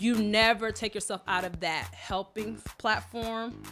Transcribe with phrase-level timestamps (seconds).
[0.00, 3.62] you never take yourself out of that helping platform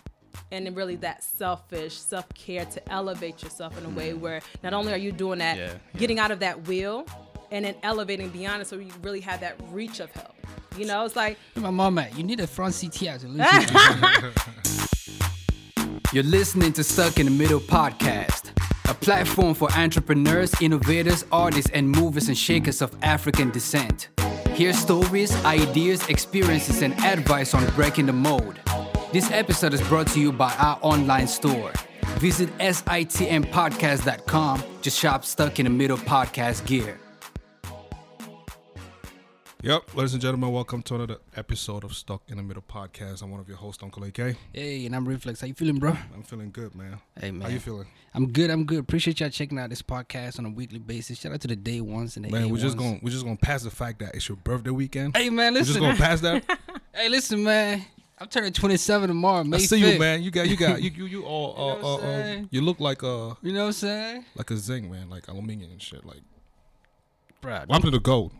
[0.52, 4.20] and really that selfish self-care to elevate yourself in a way mm-hmm.
[4.20, 7.06] where not only are you doing that Yeah, getting out of that wheel
[7.50, 10.34] and then elevating beyond it so you really have that reach of help
[10.76, 12.16] you know it's like Where my mom at?
[12.16, 14.32] You need a front CTI to listen.
[16.12, 18.52] You're listening to Stuck in the Middle podcast,
[18.88, 24.08] a platform for entrepreneurs, innovators, artists, and movers and shakers of African descent.
[24.58, 28.58] Hear stories, ideas, experiences, and advice on breaking the mold.
[29.12, 31.70] This episode is brought to you by our online store.
[32.18, 36.98] Visit sitmpodcast.com to shop Stuck in the Middle podcast gear.
[39.60, 43.22] Yep, ladies and gentlemen, welcome to another episode of Stuck in the Middle podcast.
[43.22, 44.36] I'm one of your hosts, Uncle AK.
[44.52, 45.40] Hey, and I'm Reflex.
[45.40, 45.96] How you feeling, bro?
[46.14, 47.00] I'm feeling good, man.
[47.20, 47.42] Hey, man.
[47.42, 47.88] How you feeling?
[48.14, 48.50] I'm good.
[48.50, 48.78] I'm good.
[48.78, 51.18] Appreciate y'all checking out this podcast on a weekly basis.
[51.18, 52.78] Shout out to the day ones and the Man, we're just A1s.
[52.78, 55.16] going we're just gonna pass the fact that it's your birthday weekend.
[55.16, 55.82] Hey man, Listen.
[55.82, 56.44] we're just gonna pass that.
[56.94, 57.84] hey, listen, man.
[58.16, 59.42] I'm turning 27 tomorrow.
[59.42, 60.22] May I see you, man.
[60.22, 62.78] You got you got you you you all You know uh, uh, uh, you look
[62.78, 64.24] like a, You know what I'm saying?
[64.36, 66.04] like a zinc, man, like aluminium and shit.
[66.04, 66.22] Like
[67.42, 68.32] what happened to the gold?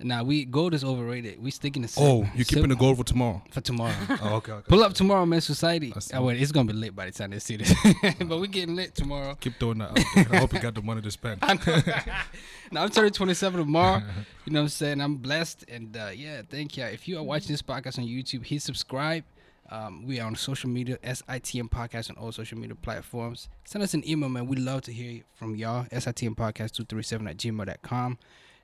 [0.00, 1.42] Nah, we gold is overrated.
[1.42, 3.42] We sticking to Oh, you keeping the gold for tomorrow.
[3.50, 3.94] for tomorrow.
[4.22, 4.66] Oh, okay, okay.
[4.68, 5.40] Pull up tomorrow, man.
[5.40, 5.92] Society.
[6.14, 7.74] Oh, wait, it's gonna be lit by the time they see this,
[8.26, 9.34] but we getting lit tomorrow.
[9.40, 9.98] Keep doing that.
[10.30, 11.42] I hope you got the money to spend.
[12.70, 14.02] Now I'm turning 27 tomorrow.
[14.44, 15.00] You know what I'm saying?
[15.00, 16.84] I'm blessed, and uh, yeah, thank you.
[16.84, 19.24] If you are watching this podcast on YouTube, hit subscribe.
[19.70, 23.48] Um, we are on social media, SITM Podcast on all social media platforms.
[23.64, 24.46] Send us an email, man.
[24.46, 25.84] We love to hear from y'all.
[25.92, 28.18] SITM Podcast 237 at gmail.com.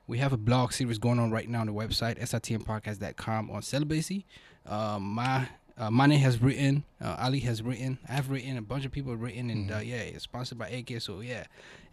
[0.07, 4.27] We have a blog series going on right now on the website, sitmpodcast.com on celibacy.
[4.67, 8.93] Um, my uh, Mane has written, uh, Ali has written, I've written, a bunch of
[8.93, 11.01] people have written, and uh, yeah, it's sponsored by AK.
[11.01, 11.45] So yeah,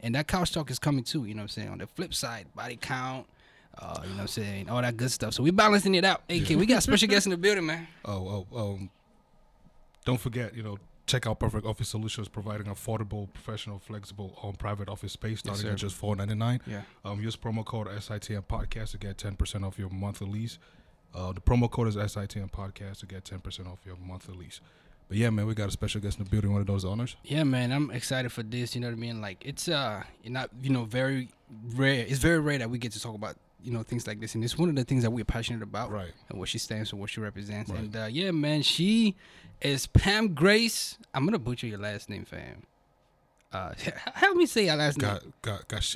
[0.01, 1.25] and that couch talk is coming too.
[1.25, 1.69] You know what I'm saying?
[1.69, 3.27] On the flip side, body count,
[3.77, 5.33] uh, you know what I'm saying, all that good stuff.
[5.33, 6.21] So we're balancing it out.
[6.29, 7.87] AK, we got special guests in the building, man.
[8.03, 8.89] Oh, oh, um,
[10.03, 14.89] don't forget, you know, check out Perfect Office Solutions, providing affordable, professional, flexible, home private
[14.89, 15.71] office space starting sir.
[15.71, 16.61] at just four ninety nine.
[16.65, 16.81] Yeah.
[17.03, 20.59] Um, use promo code SITM Podcast to get ten percent off your monthly lease.
[21.13, 24.61] Uh, the promo code is SITM Podcast to get ten percent off your monthly lease.
[25.07, 26.53] But yeah, man, we got a special guest in the building.
[26.53, 27.17] One of those owners.
[27.25, 28.75] Yeah, man, I'm excited for this.
[28.75, 29.19] You know what I mean?
[29.19, 31.27] Like it's uh, not you know very
[31.75, 32.05] rare.
[32.07, 34.43] It's very rare that we get to talk about you know things like this, and
[34.43, 35.91] it's one of the things that we're passionate about.
[35.91, 36.11] Right.
[36.29, 37.79] And what she stands for, what she represents, Right.
[37.79, 39.15] and uh, yeah, man, she
[39.61, 40.97] is Pam Grace.
[41.13, 42.63] I'm gonna butcher your last name, fam.
[43.53, 43.73] Uh,
[44.13, 45.11] help me say your last name.
[45.41, 45.95] Got got got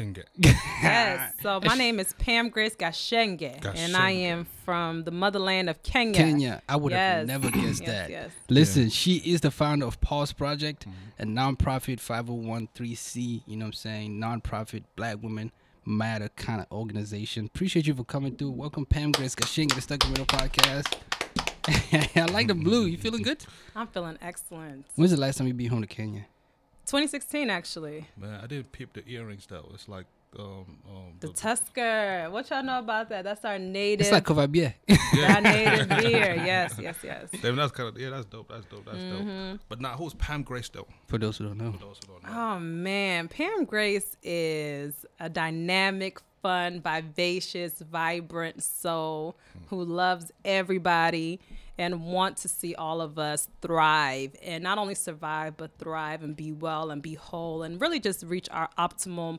[0.84, 5.82] yes so my name is pam grace gashenge and i am from the motherland of
[5.82, 6.62] kenya Kenya.
[6.68, 8.10] I would have never guessed Yes, that.
[8.10, 8.32] yes.
[8.50, 11.24] Listen, she is the founder of Pause Project, Mm-hmm.
[11.24, 15.54] a nonprofit 501c, you know what I'm saying, nonprofit black women
[15.86, 17.46] matter kind of organization.
[17.46, 18.52] Appreciate you for coming through.
[18.52, 20.98] Welcome, Pam Grace Kashing, the Stuck in the Middle podcast.
[22.22, 22.86] I like the blue.
[22.86, 23.44] You feeling good?
[23.76, 26.26] i'm feeling excellent When's the last time you be home to Kenya?
[26.86, 29.72] 2016 actually Man, I didn't peep the earrings though.
[29.74, 30.06] It's like
[30.40, 32.28] um um The Tusker.
[32.30, 33.24] What y'all know about that?
[33.24, 34.02] That's our native.
[34.02, 34.74] It's like Kovabie.
[35.28, 36.36] our native beer.
[36.36, 37.30] Yes, yes, yes.
[37.42, 38.50] Damn, that's kind of yeah, that's dope.
[38.50, 38.86] That's dope.
[38.86, 39.52] That's Mm-hmm.
[39.54, 39.60] dope.
[39.70, 40.88] But now, who's Pam Grace though?
[41.08, 41.72] For those who don't know.
[41.74, 42.30] For those who don't know.
[42.56, 49.36] Oh man, Pam Grace is a dynamic, fun, vivacious, vibrant soul
[49.68, 51.40] who loves everybody
[51.78, 56.34] and want to see all of us thrive and not only survive but thrive and
[56.36, 59.38] be well and be whole and really just reach our optimum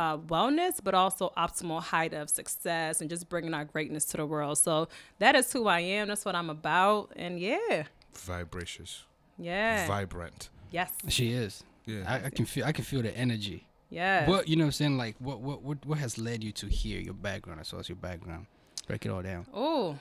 [0.00, 4.26] uh, wellness, but also optimal height of success and just bringing our greatness to the
[4.26, 4.56] world.
[4.58, 4.88] So
[5.18, 6.08] that is who I am.
[6.08, 7.12] That's what I'm about.
[7.16, 7.84] And yeah,
[8.14, 9.04] Vibracious,
[9.38, 10.48] yeah, vibrant.
[10.70, 11.64] yes, She is.
[11.86, 12.04] Yeah.
[12.06, 13.66] I, I can feel I can feel the energy.
[13.90, 14.28] yes.
[14.28, 14.96] What you know what I'm saying?
[14.98, 17.58] Like what what what what has led you to here, your background?
[17.60, 18.46] I saw it's your background.
[18.86, 19.46] Break it all down.
[19.54, 19.98] Oh,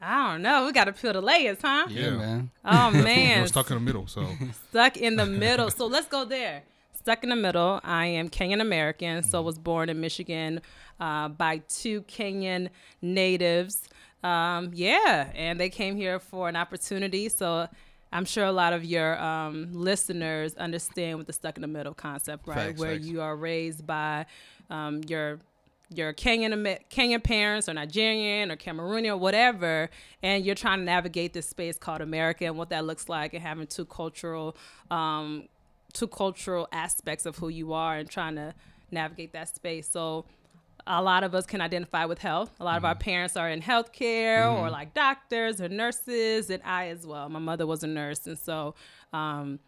[0.00, 0.66] I don't know.
[0.66, 1.86] We got to peel the layers, huh?
[1.88, 2.10] Yeah.
[2.10, 2.50] man.
[2.64, 2.92] Oh man.
[2.92, 4.26] We're man, stuck in the middle, so
[4.70, 5.70] stuck in the middle.
[5.70, 6.62] So let's go there.
[7.02, 7.80] Stuck in the middle.
[7.82, 10.60] I am Kenyan American, so was born in Michigan
[11.00, 12.68] uh, by two Kenyan
[13.00, 13.88] natives.
[14.22, 17.28] Um, yeah, and they came here for an opportunity.
[17.28, 17.66] So
[18.12, 21.92] I'm sure a lot of your um, listeners understand what the stuck in the middle
[21.92, 22.68] concept, right?
[22.68, 23.06] Facts, Where facts.
[23.08, 24.26] you are raised by
[24.70, 25.40] um, your
[25.92, 29.90] your Kenyan Kenyan parents or Nigerian or Cameroonian or whatever,
[30.22, 33.42] and you're trying to navigate this space called America and what that looks like, and
[33.42, 34.56] having two cultural
[34.88, 35.48] um,
[35.92, 38.54] two cultural aspects of who you are, and trying to
[38.90, 39.88] navigate that space.
[39.88, 40.24] So.
[40.84, 42.50] A lot of us can identify with health.
[42.58, 46.88] A lot of our parents are in healthcare or like doctors or nurses, and I
[46.88, 47.28] as well.
[47.28, 48.74] My mother was a nurse, and so
[49.12, 49.60] um,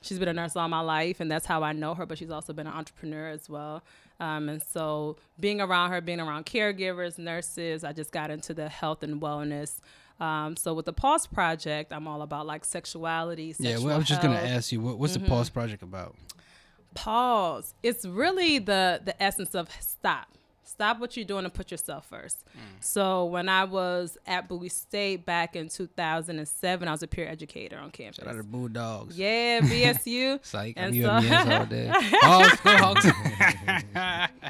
[0.00, 2.06] she's been a nurse all my life, and that's how I know her.
[2.06, 3.82] But she's also been an entrepreneur as well.
[4.18, 8.70] Um, and so being around her, being around caregivers, nurses, I just got into the
[8.70, 9.78] health and wellness.
[10.20, 13.54] Um, so with the Pause Project, I'm all about like sexuality.
[13.58, 15.24] Yeah, well, I was just gonna ask you, what, what's Mm-hmm.
[15.24, 16.14] the Pause Project about?
[16.94, 20.26] pause it's really the the essence of stop
[20.62, 22.44] stop what you're doing and put yourself first
[22.80, 27.78] so when i was at bowie state back in 2007 i was a peer educator
[27.78, 29.16] on campus Shout out to Bulldogs.
[29.18, 31.90] yeah bsu Psych, And I'm so- UMES all day.
[31.92, 33.06] Hogs, go Hogs.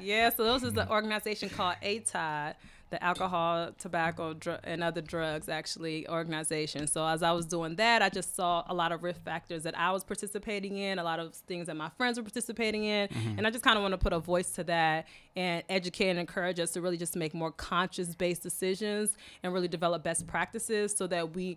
[0.02, 2.54] yeah so this is an organization called atod
[2.92, 6.86] the alcohol tobacco dr- and other drugs actually organization.
[6.86, 9.76] So as i was doing that i just saw a lot of risk factors that
[9.76, 13.08] i was participating in a lot of things that my friends were participating in.
[13.08, 13.38] Mm-hmm.
[13.38, 16.18] And i just kind of want to put a voice to that and educate and
[16.18, 20.94] encourage us to really just make more conscious based decisions and really develop best practices
[20.94, 21.56] so that we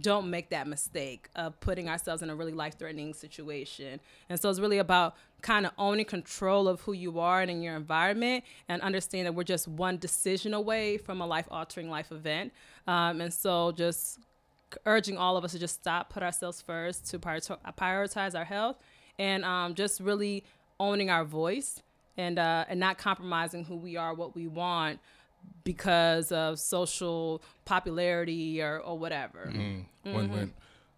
[0.00, 4.00] don't make that mistake of putting ourselves in a really life threatening situation.
[4.28, 7.62] And so it's really about kind of owning control of who you are and in
[7.62, 12.10] your environment and understand that we're just one decision away from a life altering life
[12.10, 12.52] event.
[12.86, 14.18] Um, and so just
[14.86, 18.76] urging all of us to just stop, put ourselves first, to prioritize our health,
[19.18, 20.44] and um, just really
[20.80, 21.82] owning our voice
[22.16, 24.98] and uh, and not compromising who we are, what we want,
[25.64, 29.50] because of social popularity or, or whatever.
[29.52, 29.84] Mm.
[30.02, 30.54] When when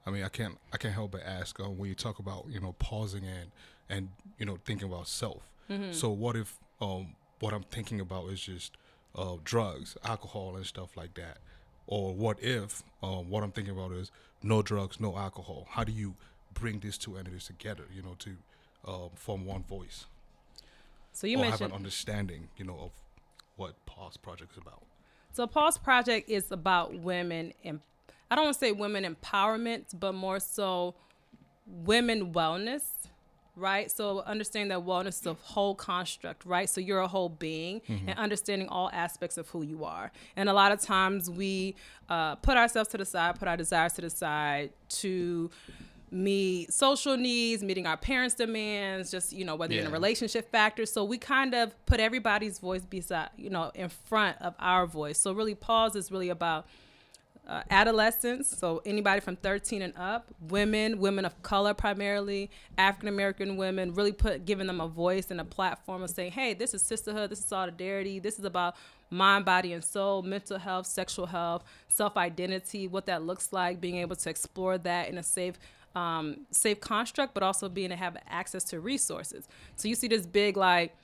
[0.06, 2.60] I mean I can't I can't help but ask uh, when you talk about you
[2.60, 3.50] know pausing and
[3.88, 4.08] and
[4.38, 5.42] you know thinking about self.
[5.90, 8.76] So what if um what I'm thinking about is just
[9.16, 11.38] uh drugs, alcohol, and stuff like that,
[11.86, 14.10] or what if um what I'm thinking about is
[14.42, 15.66] no drugs, no alcohol?
[15.70, 16.14] How do you
[16.54, 17.84] bring these two entities together?
[17.92, 18.36] You know to
[18.86, 20.06] um, form one voice
[21.12, 22.90] So you or have an understanding you know of
[23.56, 24.82] what Pause Project is about.
[25.32, 27.80] So Pause Project is about women and
[28.30, 30.94] I don't want to say women empowerment, but more so
[31.66, 32.82] women wellness,
[33.54, 33.90] right?
[33.90, 36.68] So understanding that wellness is a whole construct, right?
[36.68, 40.10] So you're a whole being and understanding all aspects of who you are.
[40.36, 41.76] And a lot of times we
[42.08, 45.50] uh, put ourselves to the side, put our desires to the side to
[46.10, 50.50] meet social needs, meeting our parents' demands, just you know whether you're in a relationship
[50.50, 50.86] factor.
[50.86, 55.18] So we kind of put everybody's voice beside, you know, in front of our voice.
[55.18, 56.66] So really, pause is really about
[57.46, 63.56] uh, adolescents, so anybody from 13 and up, women, women of color primarily, African American
[63.56, 66.82] women, really put giving them a voice and a platform of saying, hey, this is
[66.82, 68.74] sisterhood, this is solidarity, this is about
[69.10, 73.96] mind, body, and soul, mental health, sexual health, self identity, what that looks like, being
[73.96, 75.54] able to explore that in a safe.
[75.96, 79.48] Um, safe construct, but also being to have access to resources.
[79.76, 80.94] So you see this big like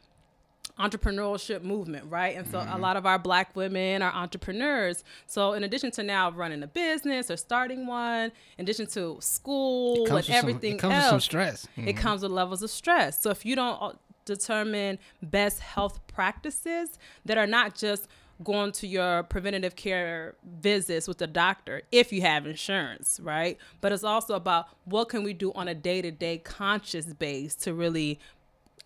[0.79, 2.37] entrepreneurship movement, right?
[2.37, 2.73] And so Mm-hmm.
[2.75, 5.05] a lot of our black women are entrepreneurs.
[5.27, 10.05] So in addition to now running a business or starting one, in addition to school
[10.06, 11.67] and with some- everything it comes else, with some stress.
[11.77, 13.21] it comes with levels of stress.
[13.21, 13.93] So if you don't uh,
[14.25, 18.09] determine best health practices that are not just
[18.43, 23.58] going to your preventative care visits with the doctor if you have insurance, right?
[23.81, 28.19] But it's also about what can we do on a day-to-day conscious base to really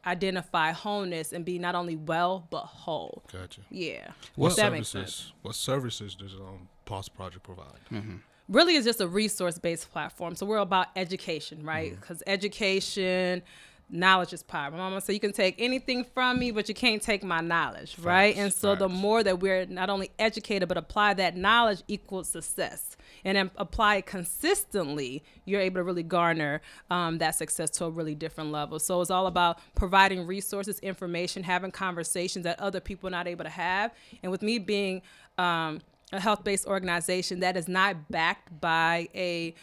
[0.07, 3.23] identify wholeness and be not only well but whole.
[3.33, 3.63] Gotcha.
[3.71, 4.11] Yeah.
[4.37, 5.33] What services?
[5.43, 8.21] What services does um Pause Project provide?
[8.49, 10.37] really is just a resource based platform.
[10.37, 11.99] So we're about education, right?
[12.01, 13.43] Because education,
[13.89, 14.71] knowledge is power.
[14.71, 17.97] My mama said you can take anything from me, but you can't take my knowledge,
[17.99, 18.37] right?
[18.37, 22.97] And so the more that we're not only educated but apply that knowledge equals success.
[23.25, 26.61] And then apply it consistently, you're able to really garner
[26.91, 28.79] um, that success to a really different level.
[28.79, 33.45] So it's all about providing resources, information, having conversations that other people are not able
[33.45, 33.93] to have.
[34.23, 35.03] And with me being
[35.39, 35.81] um,
[36.13, 39.55] a health-based organization that is not backed by a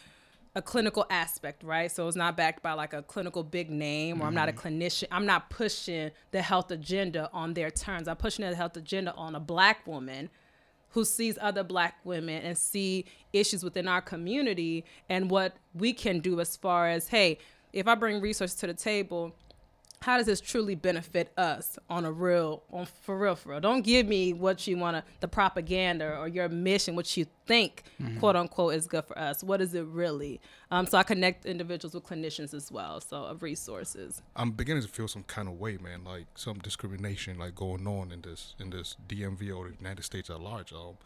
[0.55, 1.91] a clinical aspect, right?
[1.91, 4.67] So it's not backed by like a clinical big name, or I'm not a mm-hmm.
[4.67, 5.05] clinician.
[5.11, 8.07] I'm not pushing the health agenda on their terms.
[8.07, 10.29] I'm pushing the health agenda on a black woman
[10.89, 16.19] who sees other black women and see issues within our community and what we can
[16.19, 17.39] do as far as, hey,
[17.71, 19.35] if I bring resources to the table,
[20.03, 23.61] how does this truly benefit us on a real on for real for real?
[23.61, 27.83] Don't give me what you want to the propaganda or your mission what you think
[28.19, 29.43] quote unquote is good for us.
[29.43, 30.41] What is it really?
[30.71, 34.21] Um, so i connect individuals with clinicians as well so of resources.
[34.35, 36.03] I'm beginning to feel some kind of way, man.
[36.03, 40.29] Like some discrimination, like going on in this in this DMV or the United States
[40.29, 40.73] at large.
[40.73, 40.97] Um,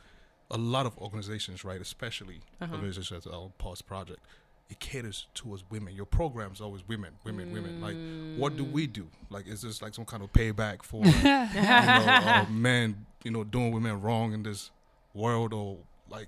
[0.49, 4.19] a lot of organizations, right, especially organizations as our Pause Project,
[4.69, 5.95] it caters towards women.
[5.95, 7.81] Your program's always women, women, women.
[7.81, 7.95] Like,
[8.39, 9.07] what do we do?
[9.29, 13.43] Like, is this like some kind of payback for you know, uh, men, you know,
[13.43, 14.71] doing women wrong in this
[15.13, 15.77] world, or
[16.09, 16.27] like,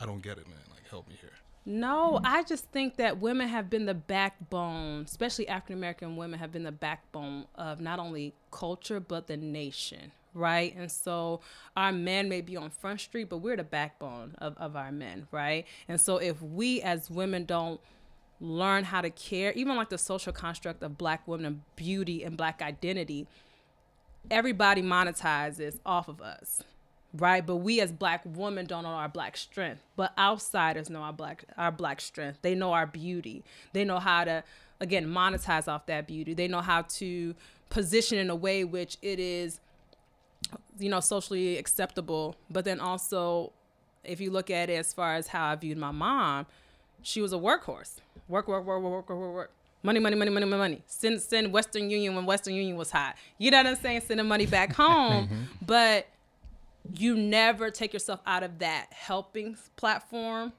[0.00, 0.58] I don't get it, man.
[0.70, 1.30] Like, help me here.
[1.64, 6.50] No, I just think that women have been the backbone, especially African American women have
[6.50, 10.74] been the backbone of not only culture but the nation, right?
[10.76, 11.40] And so
[11.76, 15.26] our men may be on Front Street, but we're the backbone of, of our men,
[15.30, 15.66] right?
[15.88, 17.80] And so if we as women don't
[18.40, 22.36] learn how to care, even like the social construct of black women, and beauty and
[22.36, 23.26] black identity,
[24.30, 26.62] everybody monetizes off of us
[27.14, 27.44] right?
[27.44, 29.82] But we as black women don't know our black strength.
[29.96, 32.38] But outsiders know our black our black strength.
[32.42, 33.44] They know our beauty.
[33.72, 34.44] They know how to
[34.80, 36.34] again monetize off that beauty.
[36.34, 37.34] They know how to
[37.70, 39.60] position in a way which it is
[40.78, 43.52] you know socially acceptable but then also
[44.04, 46.46] if you look at it as far as how i viewed my mom
[47.02, 47.98] she was a workhorse.
[48.28, 49.50] Work work work work work work work
[49.82, 50.82] money money money money money money.
[50.86, 53.16] Send send western union when western union was hot.
[53.38, 54.02] You know what i'm saying?
[54.02, 55.26] Sending money back home.
[55.26, 55.42] Mm-hmm.
[55.66, 56.06] But
[56.96, 60.52] you never take yourself out of that helping platform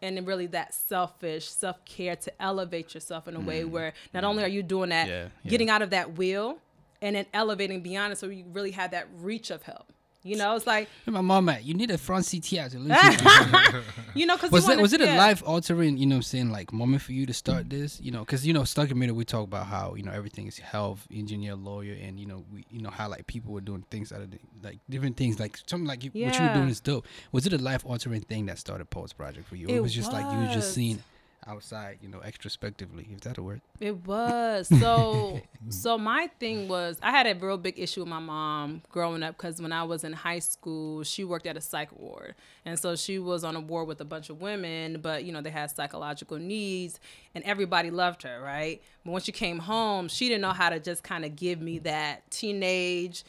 [0.00, 3.70] and then really that selfish self-care to elevate yourself in a way mm-hmm.
[3.70, 4.30] where not mm-hmm.
[4.30, 5.50] only are you doing that Yeah, yeah.
[5.50, 6.58] getting out of that wheel
[7.02, 9.92] and then elevating beyond it so you really have that reach of help
[10.24, 11.64] you know it's like my mom at?
[11.64, 13.82] You need a front CTI to listen
[14.14, 15.96] you know because was it was it a life altering?
[15.96, 18.00] You know, what I'm saying like moment for you to start this.
[18.00, 20.46] You know, because you know, stuck in middle, we talk about how you know everything
[20.46, 23.84] is health, engineer, lawyer, and you know, we you know how like people were doing
[23.90, 26.68] things out of the, like different things, like something like you, what you were doing
[26.68, 27.04] is dope.
[27.32, 29.66] Was it a life altering thing that started Pause Project for you?
[29.68, 30.72] It It was just like you were just was.
[30.72, 31.02] seeing
[31.46, 33.60] outside, you know, extrospectively, if that a word.
[33.80, 35.40] It was so.
[35.68, 39.36] so my thing was, I had a real big issue with my mom growing up
[39.36, 42.34] because when I was in high school, she worked at a psych ward,
[42.64, 45.40] and so she was on a ward with a bunch of women, but you know
[45.40, 47.00] they had psychological needs,
[47.34, 48.82] and everybody loved her, right?
[49.04, 51.78] But when she came home, she didn't know how to just kind of give me
[51.80, 53.24] that teenage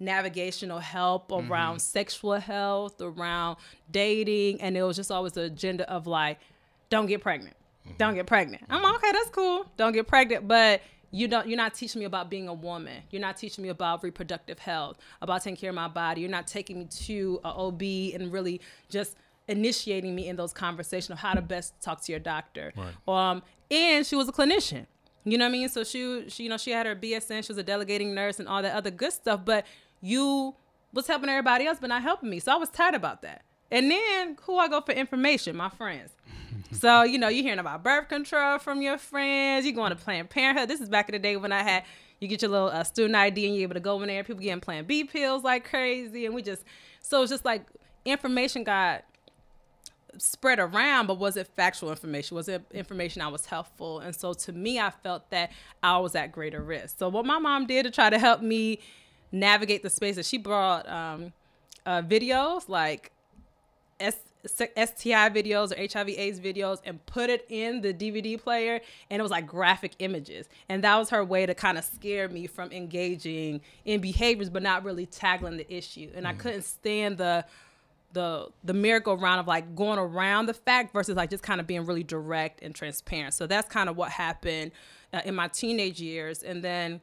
[0.00, 1.78] navigational help around mm-hmm.
[1.78, 3.56] sexual health, around
[3.90, 6.38] dating, and it was just always the agenda of like,
[6.90, 7.56] don't get pregnant,
[7.98, 8.64] don't get pregnant.
[8.68, 10.82] I'm like, okay, that's cool, don't get pregnant, but
[11.14, 13.02] you don't you're not teaching me about being a woman.
[13.10, 16.22] You're not teaching me about reproductive health about taking care of my body.
[16.22, 21.10] You're not taking me to a ob and really just initiating me in those conversations
[21.10, 22.72] of how to best talk to your doctor.
[22.76, 23.30] Right.
[23.30, 24.86] um and she was a clinician.
[25.24, 25.68] You know what i mean?
[25.68, 28.48] So she, she you know she had her bsn she was a delegating nurse and
[28.48, 29.64] all that other good stuff but
[30.00, 30.54] you
[30.92, 32.40] was helping everybody else but not helping me.
[32.40, 33.42] So i was tired about that
[33.74, 36.14] and then who i go for information my friends
[36.72, 39.66] so, you know, you're hearing about birth control from your friends.
[39.66, 40.68] You're going to Planned Parenthood.
[40.68, 41.84] This is back in the day when I had,
[42.20, 44.24] you get your little uh, student ID and you're able to go in there.
[44.24, 46.26] People getting Plan B pills like crazy.
[46.26, 46.64] And we just,
[47.00, 47.66] so it's just like
[48.04, 49.04] information got
[50.18, 52.36] spread around, but was it factual information?
[52.36, 54.00] Was it information I was helpful?
[54.00, 55.50] And so to me, I felt that
[55.82, 56.98] I was at greater risk.
[56.98, 58.80] So what my mom did to try to help me
[59.32, 61.32] navigate the space is she brought um,
[61.84, 63.10] uh, videos like
[64.04, 68.80] S- STI videos or HIV AIDS videos and put it in the DVD player
[69.10, 70.48] and it was like graphic images.
[70.68, 74.62] And that was her way to kind of scare me from engaging in behaviors but
[74.62, 76.10] not really tackling the issue.
[76.14, 77.44] And I couldn't stand the
[78.14, 81.84] the the merry-go-round of like going around the fact versus like just kind of being
[81.84, 83.34] really direct and transparent.
[83.34, 84.70] So that's kind of what happened
[85.12, 86.42] uh, in my teenage years.
[86.42, 87.00] And then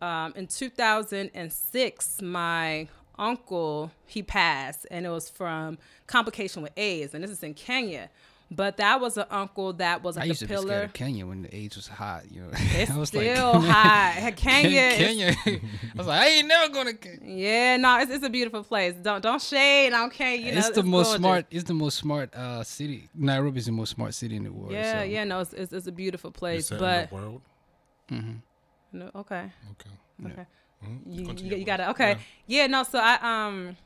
[0.00, 7.22] um, in 2006, my uncle he passed, and it was from complication with AIDS, and
[7.24, 8.10] this is in Kenya.
[8.50, 10.82] But that was an uncle that was I used a to be scared pillar.
[10.82, 12.30] of Kenya when the AIDS was hot.
[12.30, 14.36] You know, It's I was still hot.
[14.36, 15.34] Kenya, is- Kenya.
[15.46, 15.60] I
[15.96, 17.20] was like, I ain't never going to Kenya.
[17.24, 18.94] yeah, no, it's, it's a beautiful place.
[19.02, 19.88] Don't don't shade.
[19.88, 20.34] I don't care.
[20.34, 21.18] You know, it's the most gorgeous.
[21.20, 21.46] smart.
[21.50, 23.08] It's the most smart uh, city.
[23.14, 24.72] Nairobi is the most smart city in the world.
[24.72, 25.04] Yeah, so.
[25.04, 27.42] yeah, no, it's, it's, it's a beautiful Is place, that but in the world?
[28.92, 29.90] no, okay, Okay.
[30.32, 30.46] okay.
[30.84, 31.00] Mhm.
[31.06, 32.16] You, Continue, you, got to okay.
[32.46, 32.62] Yeah.
[32.62, 32.66] Yeah.
[32.68, 32.82] no.
[32.82, 33.76] So I um,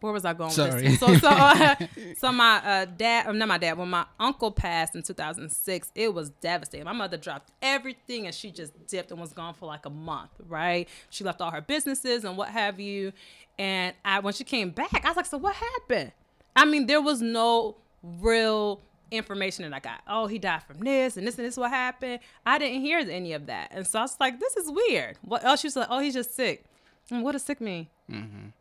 [0.00, 0.48] where was I going?
[0.48, 0.88] With Sorry.
[0.88, 1.00] this?
[1.00, 1.74] So so uh,
[2.18, 3.76] so my uh, dad, um, not my dad.
[3.78, 6.84] When my uncle passed in 2006, it was devastating.
[6.84, 10.30] My mother dropped everything and she just dipped and was gone for like a month.
[10.48, 10.88] Right?
[11.10, 13.12] She left all her businesses and what have you.
[13.58, 16.12] And I when she came back, I was like, so what happened?
[16.56, 18.80] I mean, there was no real
[19.10, 20.00] information that I got.
[20.08, 22.20] Oh, he died from this and this and this what happened.
[22.44, 23.68] I didn't hear any of that.
[23.72, 25.18] And so I was like, this is weird.
[25.22, 25.60] What else?
[25.60, 26.64] She was like, oh, he's just sick.
[27.10, 27.88] And what does sick mean?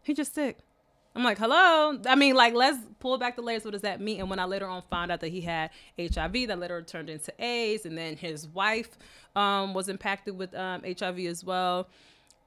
[0.02, 0.58] He just sick.
[1.16, 2.00] I'm like, hello.
[2.08, 3.64] I mean, like, let's pull back the layers.
[3.64, 4.20] What does that mean?
[4.20, 5.70] And when I later on found out that he had
[6.00, 8.98] HIV, that later turned into AIDS, and then his wife
[9.36, 11.88] um, was impacted with um, HIV as well.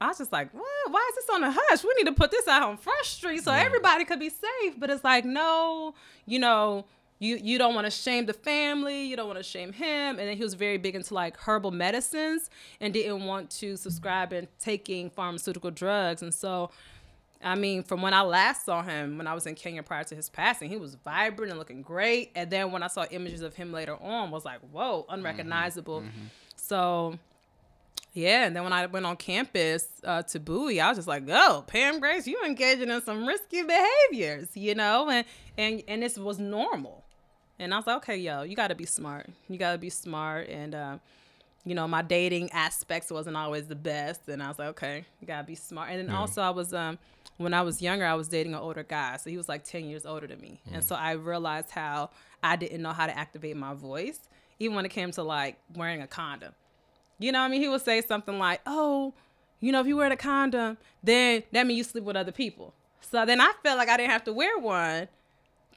[0.01, 0.91] I was just like, what?
[0.91, 1.83] Why is this on the hush?
[1.83, 4.75] We need to put this out on Front Street so everybody could be safe.
[4.77, 6.85] But it's like, no, you know,
[7.19, 10.19] you you don't want to shame the family, you don't want to shame him.
[10.19, 14.33] And then he was very big into like herbal medicines and didn't want to subscribe
[14.33, 16.21] and taking pharmaceutical drugs.
[16.21, 16.69] And so
[17.43, 20.15] I mean, from when I last saw him, when I was in Kenya prior to
[20.15, 22.31] his passing, he was vibrant and looking great.
[22.35, 26.03] And then when I saw images of him later on, was like, whoa, unrecognizable.
[26.55, 27.19] So,
[28.13, 28.45] yeah.
[28.45, 31.63] And then when I went on campus uh, to Bowie, I was just like, oh,
[31.67, 35.09] Pam Grace, you engaging in some risky behaviors, you know?
[35.09, 35.25] And
[35.57, 37.03] and and this was normal.
[37.59, 39.29] And I was like, okay, yo, you got to be smart.
[39.49, 40.47] You got to be smart.
[40.49, 40.97] And uh,
[41.65, 44.21] you know, my dating aspects wasn't always the best.
[44.29, 45.89] And I was like, okay, you gotta be smart.
[45.89, 46.19] And then Yeah.
[46.21, 46.97] also I was um
[47.35, 49.17] when I was younger, I was dating an older guy.
[49.17, 50.59] So he was like 10 years older than me.
[50.71, 52.09] And so I realized how
[52.41, 54.19] I didn't know how to activate my voice,
[54.59, 56.53] even when it came to like wearing a condom.
[57.19, 57.61] You know what I mean?
[57.61, 59.13] He would say something like, Oh,
[59.59, 62.73] you know, if you wear a condom, then that means you sleep with other people.
[63.01, 65.09] So then I felt like I didn't have to wear one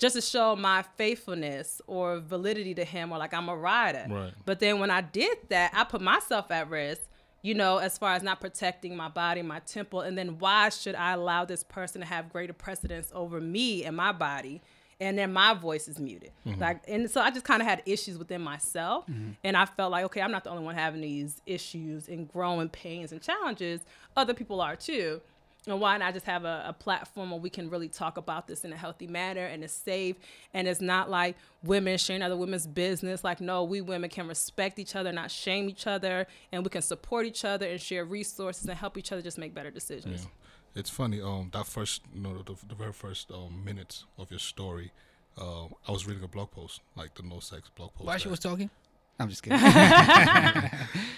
[0.01, 4.07] just to show my faithfulness or validity to him or like I'm a rider.
[4.09, 4.33] Right.
[4.47, 7.03] But then when I did that, I put myself at risk,
[7.43, 10.01] you know, as far as not protecting my body, my temple.
[10.01, 13.95] And then why should I allow this person to have greater precedence over me and
[13.95, 14.63] my body?
[15.01, 16.31] And then my voice is muted.
[16.47, 16.61] Mm-hmm.
[16.61, 19.07] Like, and so I just kind of had issues within myself.
[19.07, 19.33] Mm-hmm.
[19.45, 22.71] And I felt like, okay, I'm not the only one having these issues and growing
[22.71, 23.83] pains and challenges.
[24.17, 25.21] Other people are too.
[25.67, 28.65] And why not just have a, a platform where we can really talk about this
[28.65, 30.17] in a healthy manner and it's safe
[30.55, 33.23] and it's not like women sharing other women's business.
[33.23, 36.81] Like, no, we women can respect each other, not shame each other, and we can
[36.83, 39.75] support each other and share resources and help each other just make better Yeah.
[39.75, 40.27] decisions.
[40.75, 41.21] It's funny.
[41.21, 44.93] Um, that first, you know, the, the very first um, minutes of your story,
[45.37, 48.07] uh, I was reading a blog post, like the no sex blog post.
[48.07, 48.71] While she was talking,
[49.21, 49.61] I'm just kidding.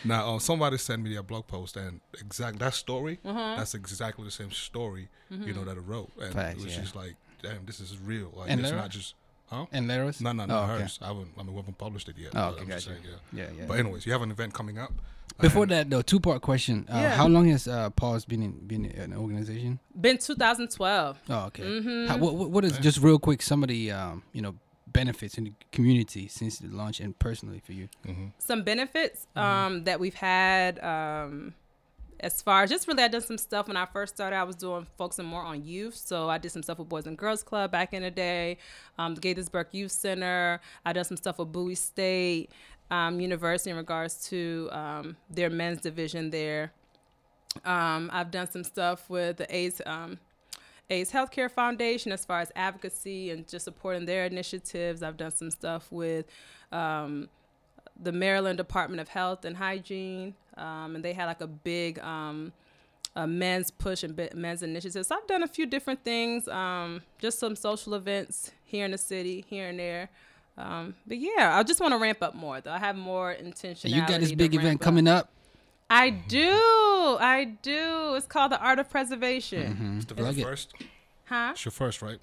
[0.04, 3.54] Now, um, somebody sent me a blog post, and exact that story, Uh-huh.
[3.56, 5.46] that's exactly the same story, Mm-hmm.
[5.46, 6.82] you know, that I wrote, and Facts, it was yeah.
[6.82, 8.32] just like, damn, this is real.
[8.36, 8.82] Like, And it's Lara?
[8.82, 9.14] not just,
[9.48, 9.66] huh?
[9.72, 10.20] and Laris?
[10.20, 10.82] No, no, no, Oh, okay.
[10.82, 10.98] hers.
[11.00, 11.28] I haven't.
[11.38, 12.32] I mean, we haven't published it yet.
[12.34, 13.00] Oh, okay, I'm just gotcha.
[13.00, 13.44] saying, yeah.
[13.44, 13.64] Yeah, yeah.
[13.68, 14.92] But anyways, you have an event coming up.
[15.40, 16.84] Before that, though, two part question.
[16.90, 17.14] Uh, Yeah.
[17.14, 19.78] How long has uh, Pause been in been in an organization?
[19.98, 21.18] Been 2012.
[21.30, 21.62] Oh, okay.
[21.62, 22.06] Mm-hmm.
[22.08, 24.54] How, what, what- what is just real quick some of the um, you know
[24.92, 27.88] benefits in the community since the launch and personally for you?
[28.06, 28.32] Mhm.
[28.38, 31.54] some benefits um, that we've had um,
[32.20, 34.36] as far as just really I done some stuff when I first started.
[34.36, 37.18] I was doing focusing more on youth, so I did some stuff with Boys and
[37.18, 38.58] Girls Club back in the day,
[38.98, 40.60] um, the Gaithersburg Youth Center.
[40.84, 42.50] I done some stuff with Bowie State
[42.90, 46.72] um, University in regards to um, their men's division there.
[47.64, 50.18] Um, I've done some stuff with the AIDS um,
[50.92, 55.02] AIDS Healthcare Foundation as far as advocacy and just supporting their initiatives.
[55.02, 56.26] I've done some stuff with
[56.70, 57.28] um,
[58.00, 62.52] the Maryland Department of Health and Hygiene, um, and they had like a big um,
[63.16, 65.04] a men's push and men's initiative.
[65.04, 68.98] So I've done a few different things, um, just some social events here in the
[68.98, 70.08] city, here and there.
[70.56, 72.72] Um, but yeah, I just want to ramp up more though.
[72.72, 73.90] I have more intention.
[73.90, 75.30] You got this big event coming up.
[75.94, 76.48] I do,
[77.20, 78.14] I do.
[78.14, 80.42] It's called the Art of Preservation, It's the very it.
[80.42, 80.72] first.
[81.26, 81.50] huh?
[81.52, 82.18] It's your first, right?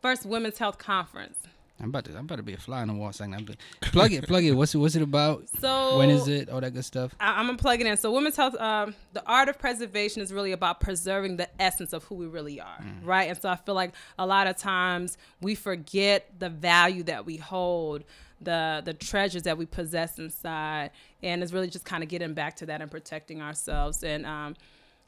[0.00, 1.36] First Women's Health Conference.
[1.78, 3.44] I'm about to I'm about to be a fly on the wall saying that.
[3.44, 3.56] But
[3.92, 4.52] plug it, plug it.
[4.52, 5.44] What's it what's it about?
[5.60, 6.48] So when is it?
[6.48, 7.12] All that good stuff.
[7.20, 7.96] I, I'm gonna plug it in.
[7.96, 12.04] So, women's health, um, the art of preservation is really about preserving the essence of
[12.04, 13.28] who we really are, right?
[13.28, 17.36] And so, I feel like a lot of times we forget the value that we
[17.38, 18.04] hold,
[18.44, 20.90] the the treasures that we possess inside,
[21.22, 24.02] and it's really just kind of getting back to that and protecting ourselves.
[24.02, 24.54] And um,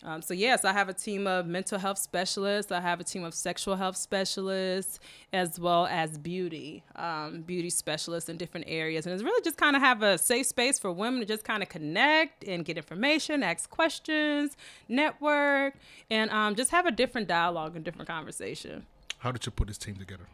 [0.03, 2.73] um, so yes, I have a team of mental health specialists.
[2.73, 4.99] I have a team of sexual health specialists,
[5.33, 9.07] as well as beauty, um, beauty specialists in different areas.
[9.07, 11.63] And it's really just kind of have a safe space for women to just kind
[11.63, 14.57] of connect and get information, ask questions,
[14.89, 15.75] network,
[16.11, 18.85] and um, just have a different dialogue and different conversation.
[19.19, 20.27] How did you put this team together?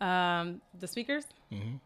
[0.00, 1.76] Um, the speakers, Mm-hmm.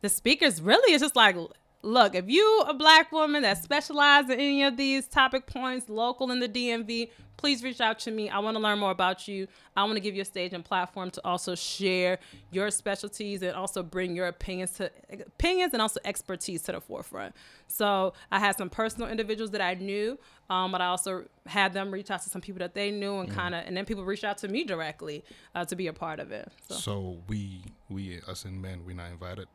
[0.00, 1.36] The speakers really is just like
[1.82, 6.30] look if you a black woman that specializes in any of these topic points local
[6.32, 9.46] in the dmv please reach out to me i want to learn more about you
[9.76, 12.18] i want to give you a stage and platform to also share
[12.50, 17.32] your specialties and also bring your opinions to opinions and also expertise to the forefront
[17.68, 20.18] so i had some personal individuals that i knew
[20.50, 23.30] um, but i also had them reach out to some people that they knew and
[23.30, 25.22] kind of and then people reached out to me directly
[25.54, 26.74] uh, to be a part of it so.
[26.74, 29.46] So we, we as in men, we're not invited.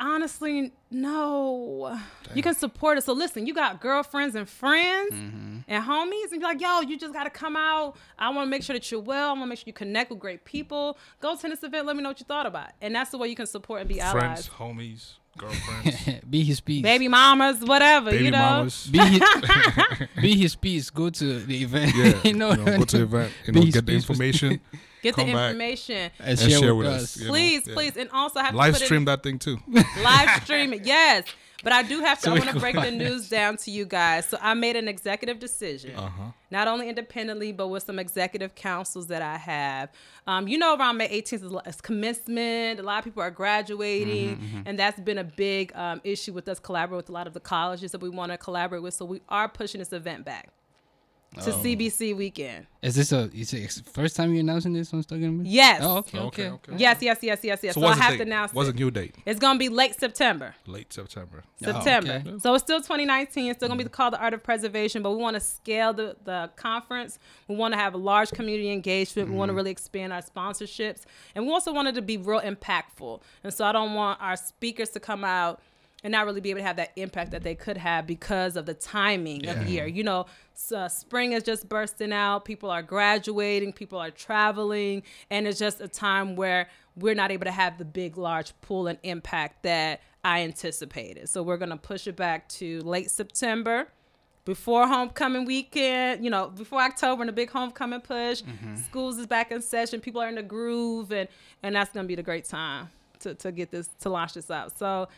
[0.00, 1.98] Honestly, no.
[2.34, 3.04] You can support us.
[3.04, 5.58] So listen, you got girlfriends and friends mm-hmm.
[5.68, 7.96] and homies, and you're like, yo, you just gotta come out.
[8.18, 9.28] I want to make sure that you're well.
[9.28, 10.96] I want to make sure you connect with great people.
[11.20, 11.86] Go to this event.
[11.86, 12.70] Let me know what you thought about.
[12.70, 12.74] it.
[12.80, 14.48] And that's the way you can support and be Friends, allies.
[14.48, 16.82] homies, girlfriends, be his piece.
[16.82, 18.38] Baby mamas, whatever, baby you know.
[18.38, 18.86] mamas.
[18.86, 19.22] Be his,
[20.22, 20.88] be his piece.
[20.88, 21.92] Go to the event.
[21.94, 23.32] Yeah, you know, go to the event.
[23.46, 24.60] You know, his get the information.
[25.02, 25.50] Get the come back.
[25.50, 26.10] information.
[26.18, 27.16] and, And share with us.
[27.16, 27.74] you know, Please, yeah.
[27.74, 27.96] please.
[27.96, 29.58] And also I have Live to put stream in, that thing too.
[29.68, 30.84] live stream it.
[30.84, 31.24] Yes.
[31.62, 32.24] But I do have to.
[32.24, 34.24] So I want to break the news down to you guys.
[34.24, 36.22] So I made an executive decision, Uh huh.
[36.50, 39.90] not only independently, but with some executive councils that I have.
[40.26, 42.80] Um, you know, around May 18th is commencement.
[42.80, 46.48] A lot of people are graduating, Mm-hmm, and that's been a big um, issue with
[46.48, 48.94] us collaborating with a lot of the colleges that we want to collaborate with.
[48.94, 50.48] So we are pushing this event back
[51.38, 51.62] to Oh.
[51.62, 52.66] CBC weekend.
[52.82, 55.48] Is this a is it first time you're announcing this on Stuck in Me?
[55.48, 55.80] Yes.
[55.84, 56.72] Oh, okay, Okay, okay.
[56.72, 56.80] okay.
[56.82, 57.74] Yes, yes, yes, yes, yes.
[57.74, 58.26] So So, I what's the have to date?
[58.26, 58.74] announce What's it.
[58.74, 59.14] a new date?
[59.26, 60.54] It's gonna be late September.
[60.66, 61.44] Late September.
[61.62, 62.22] Oh, September.
[62.26, 62.38] okay.
[62.38, 63.50] So it's still 2019.
[63.50, 66.16] It's still gonna be called the Art of Preservation, but we want to scale the,
[66.24, 67.18] the conference.
[67.46, 69.28] We want to have a large community engagement.
[69.28, 69.38] We Mm-hmm.
[69.38, 71.02] want to really expand our sponsorships,
[71.36, 73.20] and we also wanted to be real impactful.
[73.44, 75.60] And so I don't want our speakers to come out
[76.02, 78.66] and not really be able to have that impact that they could have because of
[78.66, 79.86] the timing of the year.
[79.86, 80.26] You know,
[80.74, 82.44] uh, spring is just bursting out.
[82.44, 83.72] People are graduating.
[83.72, 87.84] People are traveling, and it's just a time where we're not able to have the
[87.84, 91.28] big, large pull and impact that I anticipated.
[91.28, 93.88] So we're gonna push it back to late September.
[94.46, 98.42] Before homecoming weekend, you know, before October and the big homecoming push,
[98.86, 101.28] schools is back in session, people are in the groove, and
[101.62, 102.88] and that's gonna be the great time
[103.20, 104.76] to, to get this to launch this out.
[104.78, 105.08] So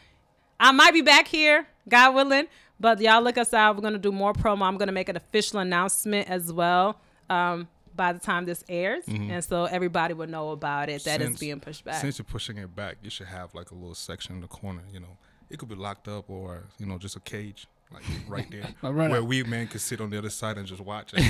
[0.61, 2.47] I might be back here, God willing,
[2.79, 3.77] but y'all look us out.
[3.77, 4.63] We're gonna do more promo.
[4.63, 9.43] I'm gonna make an official announcement as well um, by the time this airs, and
[9.45, 12.01] so everybody will know about it that it's Since- being pushed back.
[12.01, 14.83] Since you're pushing it back, you should have like a little section in the corner.
[14.93, 15.17] You know,
[15.51, 19.11] it could be locked up or you know just a cage like right there right
[19.11, 19.27] where up.
[19.27, 21.13] we man could sit on the other side and just watch.